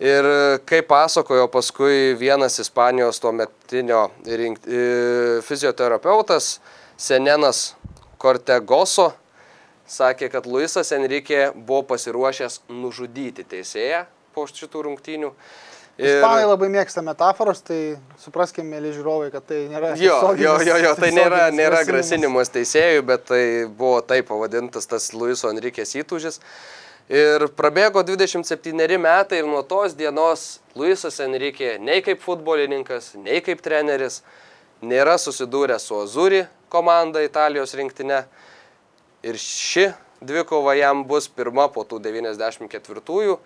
[0.00, 6.56] Ir e, kaip pasakojo paskui vienas Ispanijos tuo metinio rinkt, e, fizioterapeutas,
[7.00, 7.74] Senenas
[8.20, 9.12] Cortegoso,
[9.90, 15.30] sakė, kad Luisas Enrique buvo pasiruošęs nužudyti teisėją po šitų rungtynių.
[15.98, 17.78] Ispanai labai mėgsta metaforos, tai
[18.22, 19.92] supraskime, mėly žiūrovai, kad tai nėra.
[20.00, 22.52] Jo, jo, jo, jo, tai nėra, nėra grasinimas.
[22.54, 26.40] teisėjų, bet tai buvo taip pavadintas tas Luiso Enrikės įtūžis.
[27.10, 33.60] Ir prabėgo 27 metai ir nuo tos dienos Luisas Enrikė nei kaip futbolininkas, nei kaip
[33.64, 34.20] treneris
[34.80, 38.22] nėra susidūręs su Azuri komanda Italijos rinktinė.
[39.26, 39.90] Ir ši
[40.24, 43.36] dvikova jam bus pirma po tų 94-ųjų.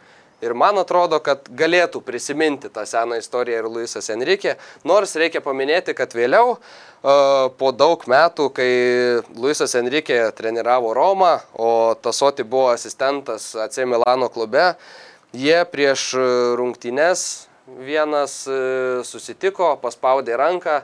[0.44, 5.94] Ir man atrodo, kad galėtų prisiminti tą seną istoriją ir Luisas Enrique, nors reikia paminėti,
[5.96, 7.14] kad vėliau, e,
[7.56, 8.68] po daug metų, kai
[9.40, 14.74] Luisas Enrique treniravo Romą, o Tasoti buvo asistentas AC Milano klube,
[15.32, 16.12] jie prieš
[16.60, 17.48] rungtynes
[17.80, 18.58] vienas e,
[19.08, 20.82] susitiko, paspaudė ranką,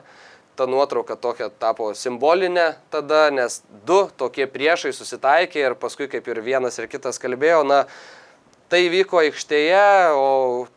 [0.55, 6.41] ta nuotrauka tokia tapo simbolinė tada, nes du tokie priešai susitaikė ir paskui kaip ir
[6.45, 7.85] vienas ir kitas kalbėjo, na,
[8.71, 9.83] tai vyko aikštėje,
[10.15, 10.27] o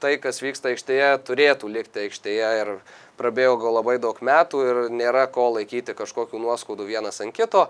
[0.03, 2.73] tai, kas vyksta aikštėje, turėtų likti aikštėje ir
[3.19, 7.69] prabėjo gal labai daug metų ir nėra ko laikyti kažkokių nuoskaudų vienas ant kito.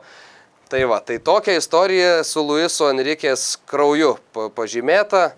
[0.72, 5.34] Tai va, tai tokia istorija su Luiso Enrikės krauju pa- pažymėta,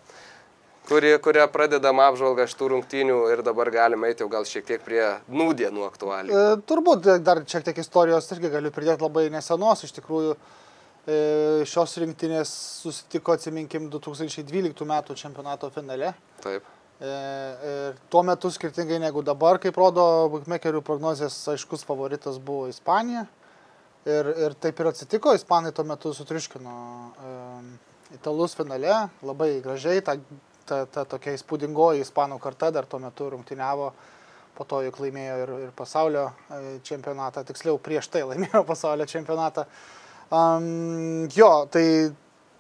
[0.87, 5.03] kuri, kurią pradedam apžvalgą šitų rungtynių ir dabar galime eiti jau gal šiek tiek prie
[5.27, 6.31] nūdienų aktualių.
[6.31, 9.83] E, Turbūt dar šiek tiek istorijos irgi galiu pridėti labai nesenos.
[9.83, 10.66] Iš tikrųjų, e,
[11.07, 12.51] šios rinktinės
[12.83, 16.15] susitiko, atsiminkim, 2012 metų čempionato finale.
[16.43, 16.67] Taip.
[16.67, 16.75] E,
[17.07, 23.27] Ir tuo metu, skirtingai negu dabar, kaip rodo bookmakerių prognozijas, aiškus favoritas buvo Ispanija.
[24.07, 27.31] Ir, ir taip ir atsitiko, Ispanai tuo metu sutriuškino e,
[28.15, 28.95] italus finale,
[29.27, 30.15] labai gražiai, ta,
[30.67, 33.91] ta, ta tokia įspūdingoji ispanų karta dar tuo metu rungtyniavo,
[34.57, 39.67] po to juk laimėjo ir, ir pasaulio e, čempionatą, tiksliau prieš tai laimėjo pasaulio čempionatą.
[40.31, 42.11] Um, jo, tai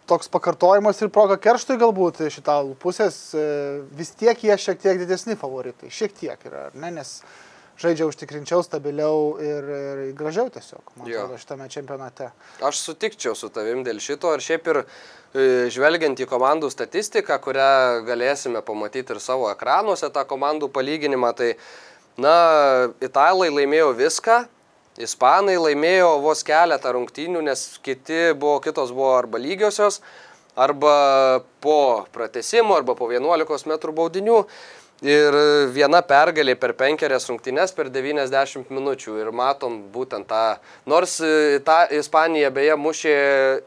[0.07, 5.01] toks pakartojimas ir proga kerštui galbūt iš italų pusės, e, vis tiek jie šiek tiek
[5.03, 7.11] didesni favoritai, šiek tiek yra, ar ne, nes
[7.83, 11.25] žaidžia užtikrinčiau, stabiliau ir, ir gražiau tiesiog, man Jo.
[11.27, 12.31] atrodo, šitame čempionate.
[12.65, 17.69] Aš sutikčiau su tavim dėl šito ir šiaip ir e, žvelgiant į komandų statistiką, kurią
[18.07, 21.57] galėsime pamatyti ir savo ekranuose, tą komandų palyginimą, tai,
[22.17, 22.37] na,
[23.05, 24.45] italai laimėjo viską,
[25.03, 30.01] ispanai laimėjo vos keletą rungtynių, nes kiti buvo, kitos buvo arba lygiosios,
[30.57, 34.41] arba po pratesimo, arba po 11 m baudinių.
[35.05, 35.35] Ir
[35.77, 39.19] viena pergalė per penkerias rungtynes per 90 minučių.
[39.21, 40.57] Ir matom būtent tą.
[40.89, 43.17] Nors e, ta Ispanija beje mušė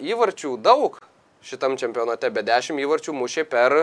[0.10, 0.98] įvarčių daug
[1.46, 3.78] šitam čempionate, bet 10 įvarčių mušė per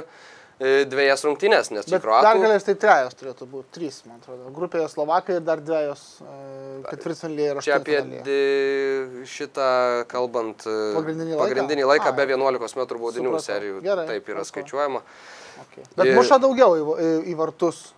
[0.59, 2.25] dviejas rungtynes, nes čia Bet kruatų.
[2.25, 4.49] pergalės tai trejos turėtų būti, trys, man atrodo.
[4.57, 6.05] Grupėje Slovakai ir dar dviejos
[6.89, 8.23] ketvirtfinalyje ir Čia apie aštuntfinalyje.
[8.25, 9.69] di- šitą
[10.09, 11.43] kalbant e, Pagrindinį laiką?
[11.45, 12.17] pagrindinį laiką Ai.
[12.17, 13.83] be 11 m baudinių serijų.
[13.85, 14.51] Gerai, Taip yra tvarkoj.
[14.53, 15.01] skaičiuojama.
[15.67, 15.85] Okay.
[15.97, 17.93] Bet Ir- muša daugiau į, į, į vartus.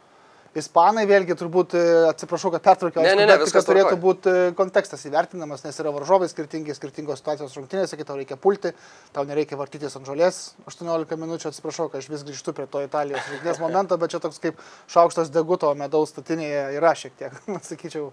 [0.56, 4.00] Ispanai vėlgi turbūt, e, atsiprašau, kad pertraukiau, Ne, ne, ne, bet viskas kad turėtų tvarkoj.
[4.00, 8.72] būti e, kontekstas įvertinamas, nes yra varžovai skirtingi, skirtingos situacijos rungtynėse, kai tau reikia pulti,
[9.12, 13.28] tau nereikia vartytis ant žolės 18 minučių, atsiprašau, kad aš vis grįžtu prie to Italijos
[13.28, 17.36] rungtynės momento, bet čia toks kaip šaukštas deguto medaus statinėje yra šiek tiek,
[17.70, 18.08] sakyčiau,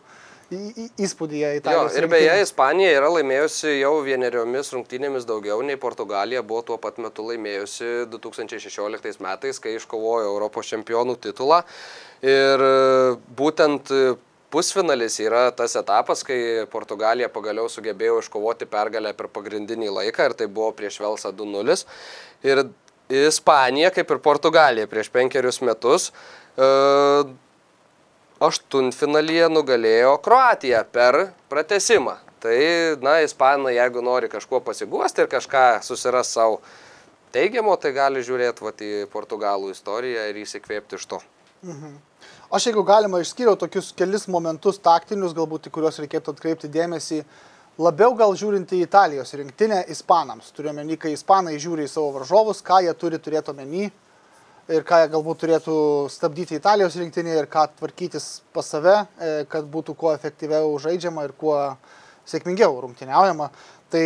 [0.52, 0.90] į- į-
[1.58, 1.96] Italijos.
[1.98, 2.36] ir beje.
[2.42, 9.20] Ispanija yra laimėjusi jau vieneriomis rungtynėmis daugiau nei Portugalija buvo tuo pat metu laimėjusi 2016
[9.24, 11.64] metais, kai iškovojo Europos čempionų titulą.
[12.22, 14.16] Ir e, būtent e,
[14.54, 20.48] pusfinalis yra tas etapas, kai Portugalija pagaliau sugebėjo iškovoti pergalę per pagrindinį laiką ir tai
[20.48, 21.86] buvo prieš Velsą 2-0.
[22.46, 22.64] Ir
[23.10, 26.12] Ispanija, kaip ir Portugalija prieš penkerius metus,
[26.58, 26.70] e,
[28.44, 31.20] aštuntfinalyje nugalėjo Kroatiją per
[31.52, 32.18] pratesimą.
[32.46, 32.58] Tai,
[33.02, 36.60] na, ispanai, jeigu nori kažkuo pasiguosti ir kažką susiras savo
[37.34, 41.22] teigiamo, tai gali žiūrėti vat, į Portugalų istoriją ir įsikvėpti iš to.
[42.54, 47.24] Aš jeigu galima išskyriau tokius kelis momentus taktinius, galbūt į kuriuos reikėtų atkreipti dėmesį,
[47.82, 50.54] labiau gal žiūrint į Italijos rinktinę ispanams.
[50.54, 53.90] Turiu omeny, kai ispanai žiūri į savo varžovus, ką jie turi turėti omeny
[54.72, 55.76] ir ką jie galbūt turėtų
[56.10, 61.36] stabdyti Italijos rinktinėje ir ką tvarkytis pas save, e, kad būtų kuo efektyviau žaidžiama ir
[61.38, 61.58] kuo
[62.26, 63.52] sėkmingiau rungtyniaujama.
[63.94, 64.06] Tai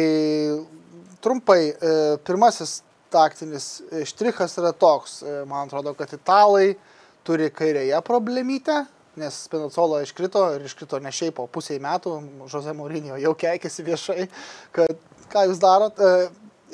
[1.23, 1.95] trumpai, e,
[2.27, 6.75] pirmasis taktinis štrichas yra toks, e, man atrodo, kad italai
[7.23, 8.83] turi kairėje problemytę,
[9.19, 12.19] nes Spinacola iškrito ir iškrito ne šiaip po pusiai metų,
[12.51, 14.27] Jose Mourinho jau keikėsi viešai,
[14.75, 15.99] kad ką jūs darot.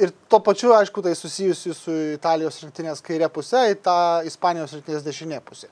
[0.02, 5.06] Ir tuo pačiu, aišku, tai susijusi su Italijos rinktinės kairė pusė, į tą Ispanijos rinktinės
[5.06, 5.70] dešinė pusė.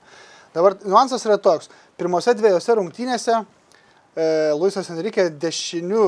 [0.56, 1.68] Dabar niuansas yra toks.
[2.00, 3.46] Pirmose dviejose rungtynėse e,
[4.56, 6.06] Luisas Enrique dešinių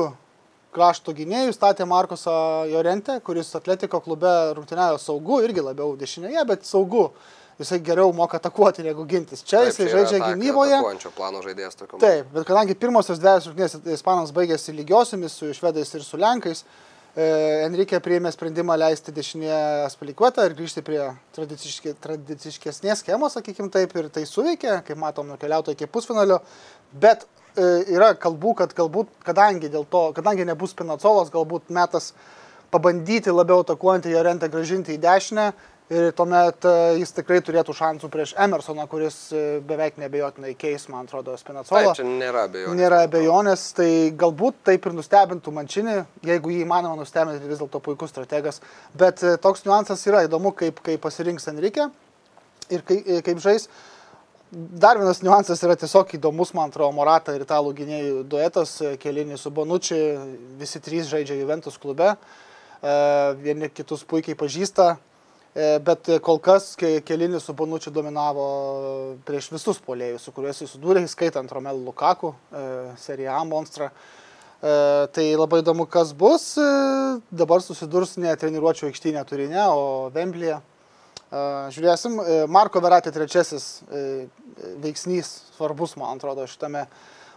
[0.76, 2.36] krašto gynėjų statė Markusą
[2.70, 7.10] Jorentę, kuris Atletiko klube rungtyniavo saugu, irgi labiau dešinėje, bet saugu.
[7.56, 9.40] Jisai geriau moka atakuoti negu gintis.
[9.40, 10.76] Čia Taip, jisai žaidžia atak- gynyboje.
[12.02, 16.66] Taip, bet kadangi pirmosios dviejas rungtynės Ispanams baigėsi lygiosiomis su švedais ir su lenkais,
[17.16, 21.00] Enrique priėmė sprendimą leisti dešinėje Aspalikuotą ir grįžti prie
[21.32, 26.42] tradiciške, tradiciškesnės schemos, sakykim taip, ir tai suveikė, kaip matom, nukeliauto iki pusfinalio,
[26.92, 27.24] bet
[27.56, 27.64] e,
[27.96, 32.10] yra kalbų, kad galbūt, kadangi, to, kadangi nebus Pinacolos, galbūt metas
[32.74, 35.48] pabandyti labiau atakuojantį Jorentą gražinti į dešinę
[35.90, 41.06] ir tuomet e, jis tikrai turėtų šansų prieš Emersoną, kuris e, beveik nebejotinai keis, man
[41.06, 41.92] atrodo, Spinacolą.
[41.92, 42.78] Taip, čia nėra abejonės.
[42.80, 47.82] Nėra abejonės, tai galbūt taip ir nustebintų Mančinį, jeigu jį įmanoma nustebinti, tai vis dėlto
[47.84, 48.60] puikus strategas.
[48.98, 51.86] Bet e, toks niuansas yra įdomu, kaip, kaip pasirinks Enrique
[52.74, 53.70] ir kai, e, kaip žais.
[54.50, 59.50] Dar vienas niuansas yra tiesiog įdomus, man atrodo, Morata ir italų gynėjų duetas, kelinis su
[59.54, 59.98] Bonucci,
[60.58, 62.12] visi trys žaidžia Juventus klube,
[63.42, 64.92] vieni kitus puikiai pažįsta,
[65.80, 68.46] bet kol kas ke- kelinis su Bonucci dominavo
[69.24, 72.64] prieš visus polėjus, su kuriuos jis sudūrė, skaitant Romelu Lukaku, e,
[73.00, 73.88] Serie A monstrą.
[73.88, 76.56] E, Tai labai įdomu, kas bus.
[76.60, 80.58] E, Dabar susidurs ne treniruočio aikštynė Turinė, o Vemblyje.
[80.60, 81.40] E,
[81.72, 82.18] Žiūrėsim.
[82.20, 84.26] E, Marko Veratė trečiasis e,
[84.84, 86.84] veiksnys, svarbus, man atrodo, šitame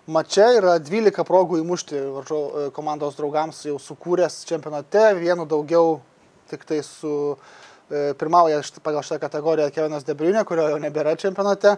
[0.10, 6.01] mače yra 12 progų įmušti varžo- e, komandos draugams jau sukūręs čempionate, vienu daugiau
[6.49, 7.38] tik tai su e,
[8.19, 11.75] pirmauja št- pagal šitą kategoriją Kevinas Debriunė, kurio jau nebėra čempionate.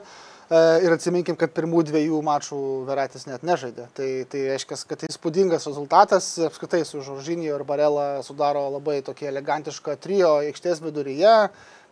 [0.51, 2.57] E, Ir atsiminkim, kad pirmų dviejų mačų
[2.89, 3.85] Veratis net nežaidė.
[3.95, 6.27] Tai, tai reiškia, kad tai įspūdingas rezultatas.
[6.43, 11.35] Apskritai su Žoržinio ir Barela sudaro labai tokį elegantišką trijo aikštės viduryje.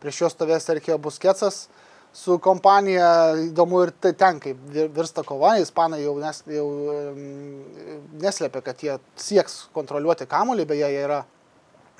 [0.03, 1.69] Prieš juos stovės Serkėjo Busketsas
[2.11, 3.07] su kompanija.
[3.47, 5.55] Įdomu ir tai ten, kaip vir- virsta kova.
[5.63, 6.67] Ispanai jau, nes, jau
[8.19, 11.23] neslėpia, kad jie sieks kontroliuoti kamuolį, beje, jie yra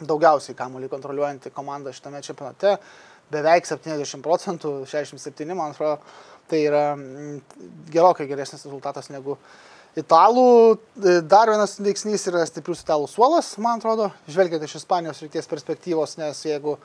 [0.07, 2.75] daugiausiai kamuolį kontroliuojanti komanda šitame čempionate,
[3.33, 5.99] beveik 70 procentų, 67 man atrodo,
[6.49, 7.41] tai yra mm,
[7.93, 9.37] gerokai geresnis rezultatas negu
[9.99, 10.47] italų.
[11.03, 16.17] E, Dar vienas veiksnys yra stiprius italų suolas, man atrodo, žvelgiant iš Ispanijos ryties perspektyvos,
[16.21, 16.77] nes jeigu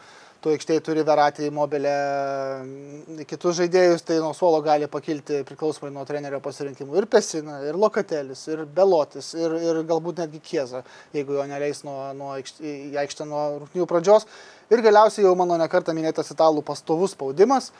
[0.44, 6.04] tu aikštėje turi veratį mobilę mm, kitus žaidėjus, tai nuo suolo gali pakilti priklausomai nuo
[6.08, 10.84] trenerio pasirinkimų ir Pesina, ir Lokatelis, ir Belotis, ir, ir galbūt netgi Kieza,
[11.16, 14.28] jeigu jo neleis nuo, nuo aikšt, į aikštę nuo rungtynių pradžios.
[14.72, 17.72] Ir galiausiai jau mano nekartą minėtas italų pastovus spaudimas.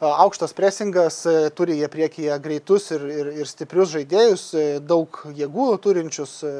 [0.00, 5.66] aukštas presingas, e, turi jie priekyje greitus ir, ir, ir stiprius žaidėjus, e, daug jėgų
[5.82, 6.52] turinčius, e,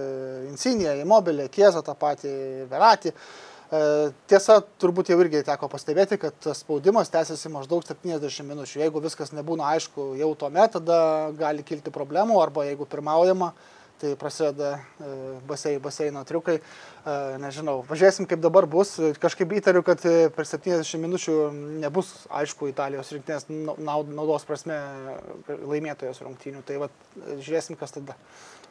[0.51, 2.33] Insinė, Immobilė, Kieza tą patį,
[2.71, 3.13] Veratį.
[3.69, 8.79] Tiesa, turbūt jau irgi teko pastebėti, kad spaudimas tęsiasi maždaug 70 minučių.
[8.81, 13.51] Jeigu viskas nebūna aišku jau tuo metu, tada gali kilti problemų arba jeigu pirmaujama,
[14.01, 14.79] tai prasideda
[15.51, 16.57] basei, baseino triukai.
[17.43, 18.95] Nežinau, pažiūrėsim, kaip dabar bus.
[19.21, 21.37] Kažkaip įtariu, kad e, per 70 minučių
[21.83, 22.11] nebus
[22.41, 24.77] aišku Italijos rinktinės naudos prasme
[25.49, 26.65] laimėtojos rungtynių.
[26.69, 26.91] Tai va,
[27.37, 28.17] žiūrėsim, kas tada.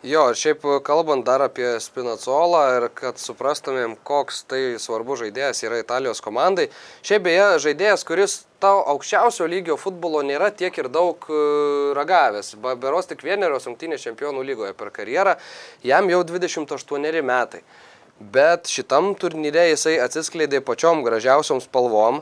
[0.06, 5.80] Jo, ir šiaip kalbant dar apie Spinacolą ir kad suprastumėm, koks tai svarbus žaidėjas yra
[5.82, 6.68] Italijos komandai.
[7.02, 11.42] Šiaip beje, žaidėjas, kuris tau aukščiausio lygio futbolo nėra tiek ir daug e,
[11.98, 12.54] ragavęs.
[12.78, 15.34] Beros tik vienerios rungtynės čempionų lygoje per karjerą,
[15.82, 17.64] jam jau 28 metai.
[18.18, 22.22] Bet šitam turnyre jisai atsiskleidė pačiom gražiausiom spalvom.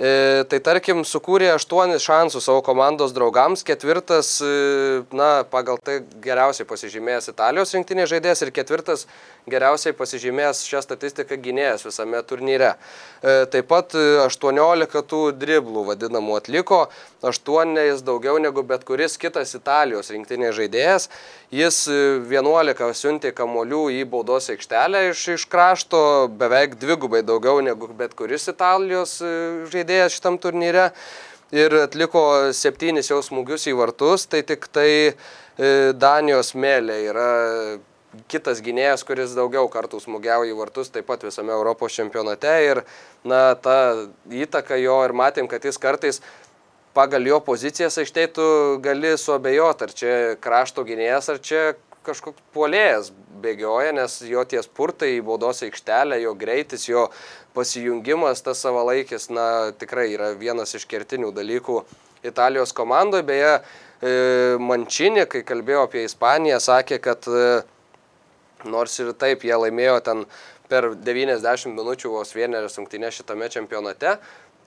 [0.00, 6.64] E, tai tarkim, sukūrė aštuonis šansus savo komandos draugams, ketvirtas, e, na, pagal tai geriausiai
[6.70, 9.04] pasižymėjęs Italijos rinktinės žaidėjas ir ketvirtas
[9.48, 12.72] geriausiai pasižymėjęs šią statistiką gynėjas visame turnyre.
[13.20, 16.86] E, taip pat 18 e, tų driblų vadinamų atliko,
[17.20, 21.10] 8 jis daugiau negu bet kuris kitas Italijos rinktinės žaidėjas.
[21.52, 21.82] Jis
[22.30, 26.02] 11 e, siuntė kamolių į baudos aikštelę iš, iš krašto,
[26.40, 30.90] beveik dvigubai daugiau negu bet kuris Italijos žaidėjas žaidėjas šitam turnyre
[31.50, 37.30] ir atliko septynis jau smūgius į vartus, tai tik tai e, Danijos mėlė yra
[38.30, 42.82] kitas gynėjas, kuris daugiau kartų smūgiavo į vartus, taip pat visame Europos čempionate ir
[43.24, 46.20] na, ta įtaka jo ir matėm, kad jis kartais
[46.94, 48.46] pagal jo pozicijas aikštėje tu
[48.82, 51.62] gali suabejoti, ar čia krašto gynėjas, ar čia
[52.06, 53.10] kažkoks puolėjas
[53.42, 57.08] bėgioja, nes jo tie spurtai į baudos aikštelę, jo greitis, jo
[57.54, 59.46] pasijungimas, tas savalaikis, na,
[59.78, 61.80] tikrai yra vienas iš kertinių dalykų
[62.26, 63.26] Italijos komandoje.
[63.26, 63.52] Beje,
[64.02, 64.12] e,
[64.60, 67.62] Mančinė, kai kalbėjo apie Ispaniją, sakė, kad e,
[68.68, 70.24] nors ir taip jie laimėjo ten
[70.70, 74.16] per 90 minučių vos vienerias rungtynės šitame čempionate,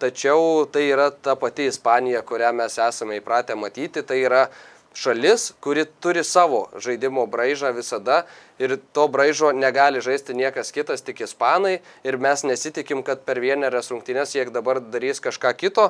[0.01, 4.47] tačiau tai yra ta pati Ispanija, kurią mes esame įpratę matyti, tai yra
[4.93, 8.23] šalis, kuri turi savo žaidimo braižą visada
[8.59, 13.91] ir to braižo negali žaisti niekas kitas, tik ispanai ir mes nesitikim, kad per vienerias
[13.91, 15.89] rungtynės jie dabar darys kažką kito.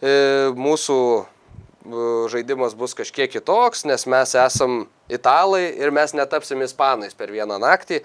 [0.00, 1.24] E, mūsų e,
[2.32, 8.04] žaidimas bus kažkiek kitoks, nes mes esam italai ir mes netapsim ispanais per vieną naktį,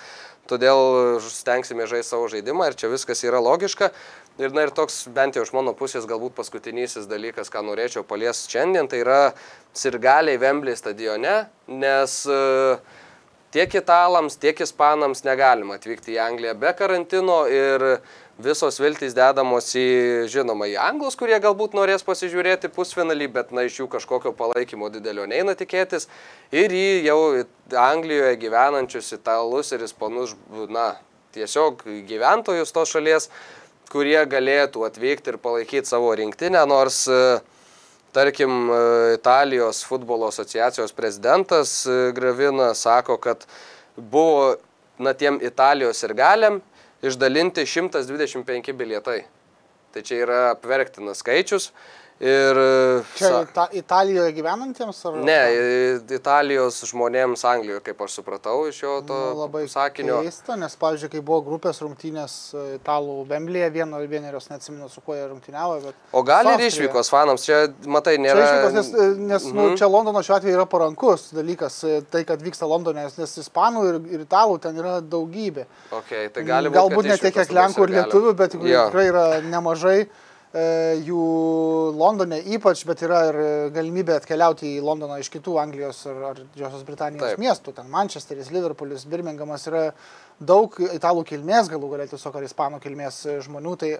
[0.49, 3.91] todėl stengsime žaisti savo žaidimą ir čia viskas yra logiška.
[4.39, 8.45] Ir, na, ir toks bent jau iš mano pusės galbūt paskutinysis dalykas, ką norėčiau palies
[8.47, 9.19] šiandien, tai yra
[9.75, 12.79] sirgaliai Vemblį stadione, nes uh,
[13.51, 17.83] tiek italams, tiek ispanams negalima atvykti į Angliją be karantino ir
[18.39, 19.89] visos viltys dedamos į,
[20.31, 25.27] žinoma, į anglus, kurie galbūt norės pasižiūrėti pusfinalį, bet na iš jų kažkokio palaikymo didelio
[25.27, 26.07] neina tikėtis,
[26.55, 27.19] ir į jau
[27.75, 30.37] Anglijoje gyvenančius italus ir ispanus,
[30.71, 30.93] na,
[31.35, 33.27] tiesiog gyventojus tos šalies
[33.89, 37.39] kurie galėtų atvykti ir palaikyti savo rinktinę, nors, e,
[38.15, 38.79] tarkim, e,
[39.17, 43.45] Italijos futbolo asociacijos prezidentas e, Gravina sako, kad
[43.97, 44.55] buvo,
[44.99, 46.61] na, tiem Italijos ir galiam
[47.01, 49.23] išdalinti 125 bilietai.
[49.93, 51.71] Tai čia yra apverktinas skaičius.
[52.19, 52.57] Ir,
[53.15, 53.41] Čia sa...
[53.47, 54.97] Ita Italijoje gyvenantiems?
[55.07, 55.19] Ar...
[55.23, 55.37] Ne,
[56.11, 60.17] Italijos žmonėms Anglijoje, kaip aš supratau iš jo to nu, labai sakinio.
[60.27, 64.99] Keista, nes, pavyzdžiui, kai buvo grupės rungtynės e, Italų Vemblėje, vieno ir vienerios neatsimenu, su
[65.05, 65.79] kuo jie rungtyniavo.
[65.85, 66.03] Bet...
[66.11, 68.43] O gal ir išvykos fanams, čia, matai, nėra.
[68.43, 69.55] Čia išvykos, nes, e, nes mm -hmm.
[69.55, 69.79] nu, mhm.
[69.79, 74.05] čia Londono šiuo atveju yra parankus dalykas, e, tai, kad vyksta Londone, nes, Ispanų ir,
[74.17, 75.69] ir Italų ten yra daugybė.
[76.03, 80.09] Okay, tai gali būt, Galbūt ne tiek, kiek Lenkų ir Lietuvių, bet tikrai yra nemažai.
[80.49, 80.61] E,
[81.05, 81.23] jų
[81.93, 83.37] Londone ypač, bet yra ir
[83.75, 87.43] galimybė atkeliauti į Londoną iš kitų Anglijos ar, ar Didžiosios Britanijos Taip.
[87.43, 87.73] miestų.
[87.77, 89.83] Ten Manchesteris, Liverpoolis, Birminghamas yra
[90.39, 93.75] daug italų kilmės, galų galėtų tiesiog ar ispanų kilmės žmonių.
[93.83, 93.91] Tai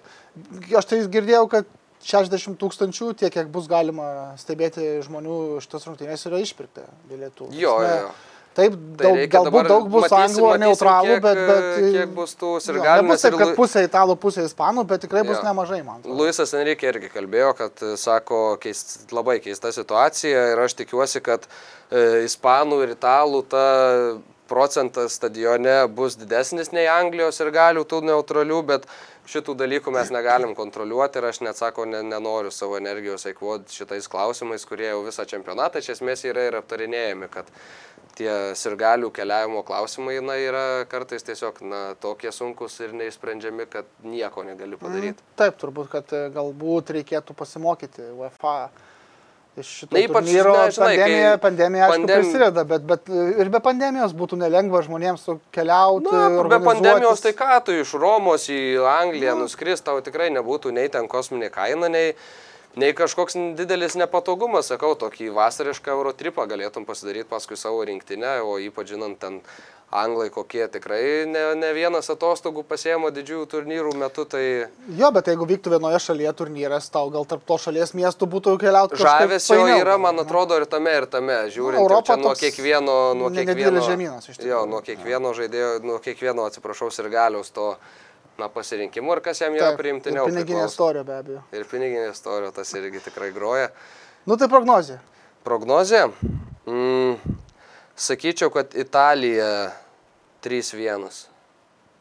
[0.79, 1.69] aš tai girdėjau, kad
[2.01, 7.51] 60 tūkstančių, tiek kiek bus galima stebėti žmonių šitas rungtynės yra išpirkta bilietų.
[7.59, 8.11] Jo, jo, jo.
[8.57, 11.67] Taip, tai daug, galbūt daug bus matysim, anglų ar neutralų, kiek, bet, bet...
[11.95, 13.05] Kiek bus tų ir galima...
[13.05, 15.43] Nebus taip, kad pusė italų, pusė ispanų, bet tikrai bus jo.
[15.45, 16.01] nemažai, man.
[16.01, 16.17] Atrodo.
[16.17, 22.25] Luisas Enrique irgi kalbėjo, kad, sako, keist, labai keista situacija ir aš tikiuosi, kad e,
[22.25, 23.67] ispanų ir italų ta
[24.49, 28.87] procentas stadione bus didesnis nei Anglijos ir galių tų neutralių, bet
[29.29, 34.09] šitų dalykų mes negalim kontroliuoti ir aš net sako, ne, nenoriu savo energijos eikvoti šitais
[34.09, 37.51] klausimais, kurie jau visą čempionatą iš esmės yra ir aptarinėjami, kad
[38.19, 44.43] tie sirgalių keliavimo klausimai na, yra kartais tiesiog na, tokie sunkus ir neišsprendžiami, kad nieko
[44.47, 45.23] negali padaryti.
[45.39, 48.57] Taip, turbūt, kad e, galbūt reikėtų pasimokyti UEFA
[49.59, 50.51] iš šito Na, ypač, turnyro.
[50.55, 54.83] na, žinai, pandemija, pandemija aišku, pandem- prisideda, bet, bet e, ir be pandemijos būtų nelengva
[54.85, 56.11] žmonėms keliauti.
[56.13, 59.47] Na, be pandemijos tai ką tu iš Romos į Angliją nu.
[59.47, 62.13] nuskris, tau tikrai nebūtų nei ten kosminė kaina, nei,
[62.75, 68.93] nei kažkoks didelis nepatogumas, sakau, tokį vasarišką Eurotripą galėtum pasidaryti paskui savo rinktinę, o ypač
[68.93, 69.41] žinant ten
[69.89, 74.43] Anglai kokie tikrai ne, ne vienas atostogų pasiemo didžiųjų turnyrų metu, tai
[74.99, 78.99] Jo, bet jeigu vyktų vienoje šalyje turnyras, tau gal tarp to šalies miestų būtų keliauti.
[79.01, 84.29] žavesio yra, man atrodo, ir tame, ir tame, žiūrint, Europa nuo kiekvieno, nuo kiekvieno, žemynas,
[84.29, 84.51] iš tikrųjų.
[84.53, 87.71] jo, nuo kiekvieno žaidėjo, nuo kiekvieno, atsiprašau, ir galiaus to
[88.39, 90.25] na, pasirinkimo ir kas jam yra priimtiniau.
[90.29, 90.73] Piniginė priklauso.
[90.73, 91.43] istorija be abejo.
[91.55, 93.69] Ir piniginė istorija tas irgi tikrai groja.
[94.29, 94.99] Nu tai prognozija.
[95.45, 96.05] Prognozė.
[96.69, 97.37] Mm,
[97.95, 99.71] sakyčiau, kad Italija
[100.43, 101.25] 3-1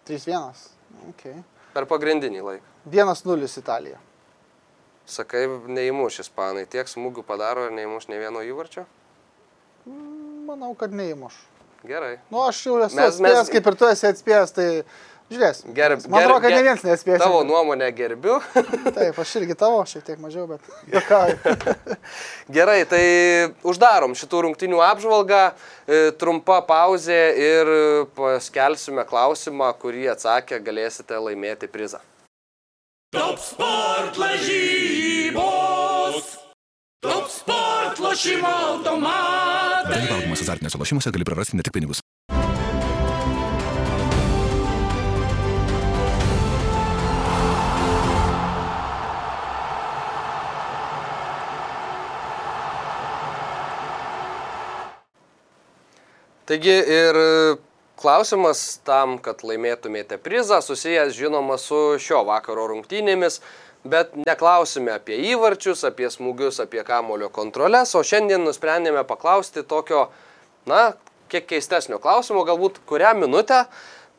[0.08, 0.66] 3-1.
[1.12, 1.42] Okay.
[1.74, 2.64] per pagrindinį laiką.
[2.88, 3.98] 1-0 Italija.
[5.08, 6.66] Sakai, neįmuš ispanai.
[6.68, 8.84] Tiek smūgių padaro ir neįmuš ne vieno įvarčio?
[10.48, 11.36] Manau, kad neįmuš.
[11.88, 12.18] Gerai.
[12.32, 14.66] Nu, aš jau esu mes, atspėjęs, mes- kaip ir tu esi atspėjęs, tai
[15.32, 15.72] žiūrėsim.
[15.76, 17.20] Gerb, Man atrodo, kad ne vienas nespės.
[17.22, 18.38] Tavo nuomonę gerbiu.
[18.96, 20.60] Taip, aš irgi tavo, šiek tiek mažiau, bet...
[22.56, 23.04] Gerai, tai
[23.68, 25.54] uždarom šitų rungtinių apžvalgą, e,
[26.20, 27.72] trumpa pauzė ir
[28.18, 32.00] paskelsime klausimą, kurį atsakę galėsite laimėti prizą.
[33.12, 35.38] Top sport lažybos.
[37.00, 39.94] Top sport lošimo automatai.
[39.94, 42.02] Dalyvaudamas azartiniuose lošimuose gali prarasti ne tik pinigus.
[56.48, 57.16] Taigi ir
[58.00, 63.42] klausimas tam, kad laimėtumėte prizą, susijęs žinoma su šio vakaro rungtynėmis,
[63.84, 70.06] bet neklausime apie įvarčius, apie smūgius, apie kamulio kontrolės, o šiandien nusprendėme paklausti tokio,
[70.68, 70.94] na,
[71.28, 73.66] kiek keistesnio klausimo, galbūt kurią minutę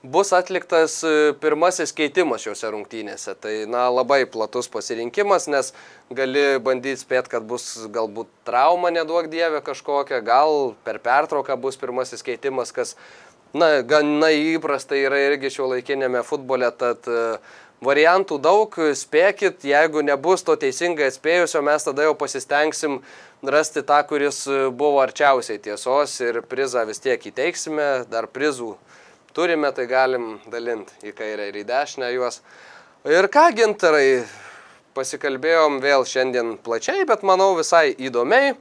[0.04, 3.36] bus atliktas e, pirmasis keitimas šiuose rungtynėse.
[3.42, 5.74] Tai, na, labai platus pasirinkimas, nes
[6.16, 12.24] gali bandyti spėti, kad bus galbūt trauma, neduok dievė kažkokia, gal per pertrauką bus pirmasis
[12.24, 12.96] keitimas, kas,
[13.52, 17.26] na, gana įprasta yra irgi šio laikinėme futbole, tad e,
[17.84, 23.02] variantų daug, spėkit, jeigu nebus to teisingai atspėjusio, mes tada jau pasistengsim
[23.44, 28.78] rasti tą, kuris e, buvo arčiausiai tiesos ir prizą vis tiek įteiksime, dar prizų
[29.34, 32.42] turime, tai galim dalinti į kairę ir į dešinę juos.
[33.08, 34.24] Ir ką, gintarai,
[34.98, 38.54] pasikalbėjom vėl šiandien plačiai, bet manau visai įdomiai.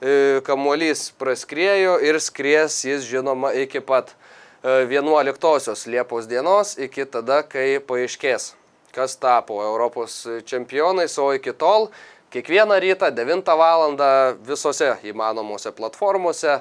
[0.00, 4.14] E, Kamuolys praskriejo ir skries jis žinoma iki pat
[4.62, 8.52] e, 11 Liepos dienos, iki tada, kai paaiškės,
[8.94, 11.90] kas tapo Europos čempionais, o iki tol
[12.34, 13.96] kiekvieną rytą 9 val.
[14.42, 16.60] visose įmanomose platformose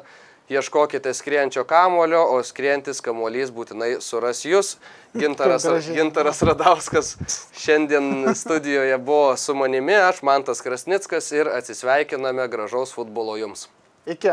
[0.49, 4.77] ieškokite skrienčio kamulio, o skrientis kamuolys būtinai suras jūs.
[5.17, 5.65] Gintaras.
[5.97, 7.17] Gintaras Radauskas
[7.57, 13.67] šiandien studijoje buvo su manimi, aš Mantas Krasnickas ir atsisveikiname gražaus futbolo jums.
[14.05, 14.29] Iki.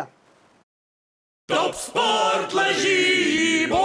[1.50, 3.80] Top sport lažybos.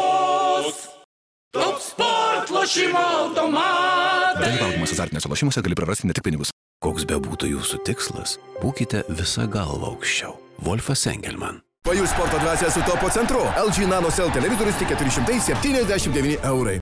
[1.51, 4.45] Top sport lošimo automatai.
[4.45, 6.49] Dalyvaudamas azartiniuose lošimuose gali prarasti ne tik pinigus.
[6.83, 10.33] Koks be būtų jūsų tikslas, būkite visą galvą aukščiau.
[10.65, 11.64] Wolfas Engelman.
[11.85, 13.41] Pajus sporto dvasia su topo centru.
[13.67, 16.79] LG Nano Cell televizorius tik 479 eurai.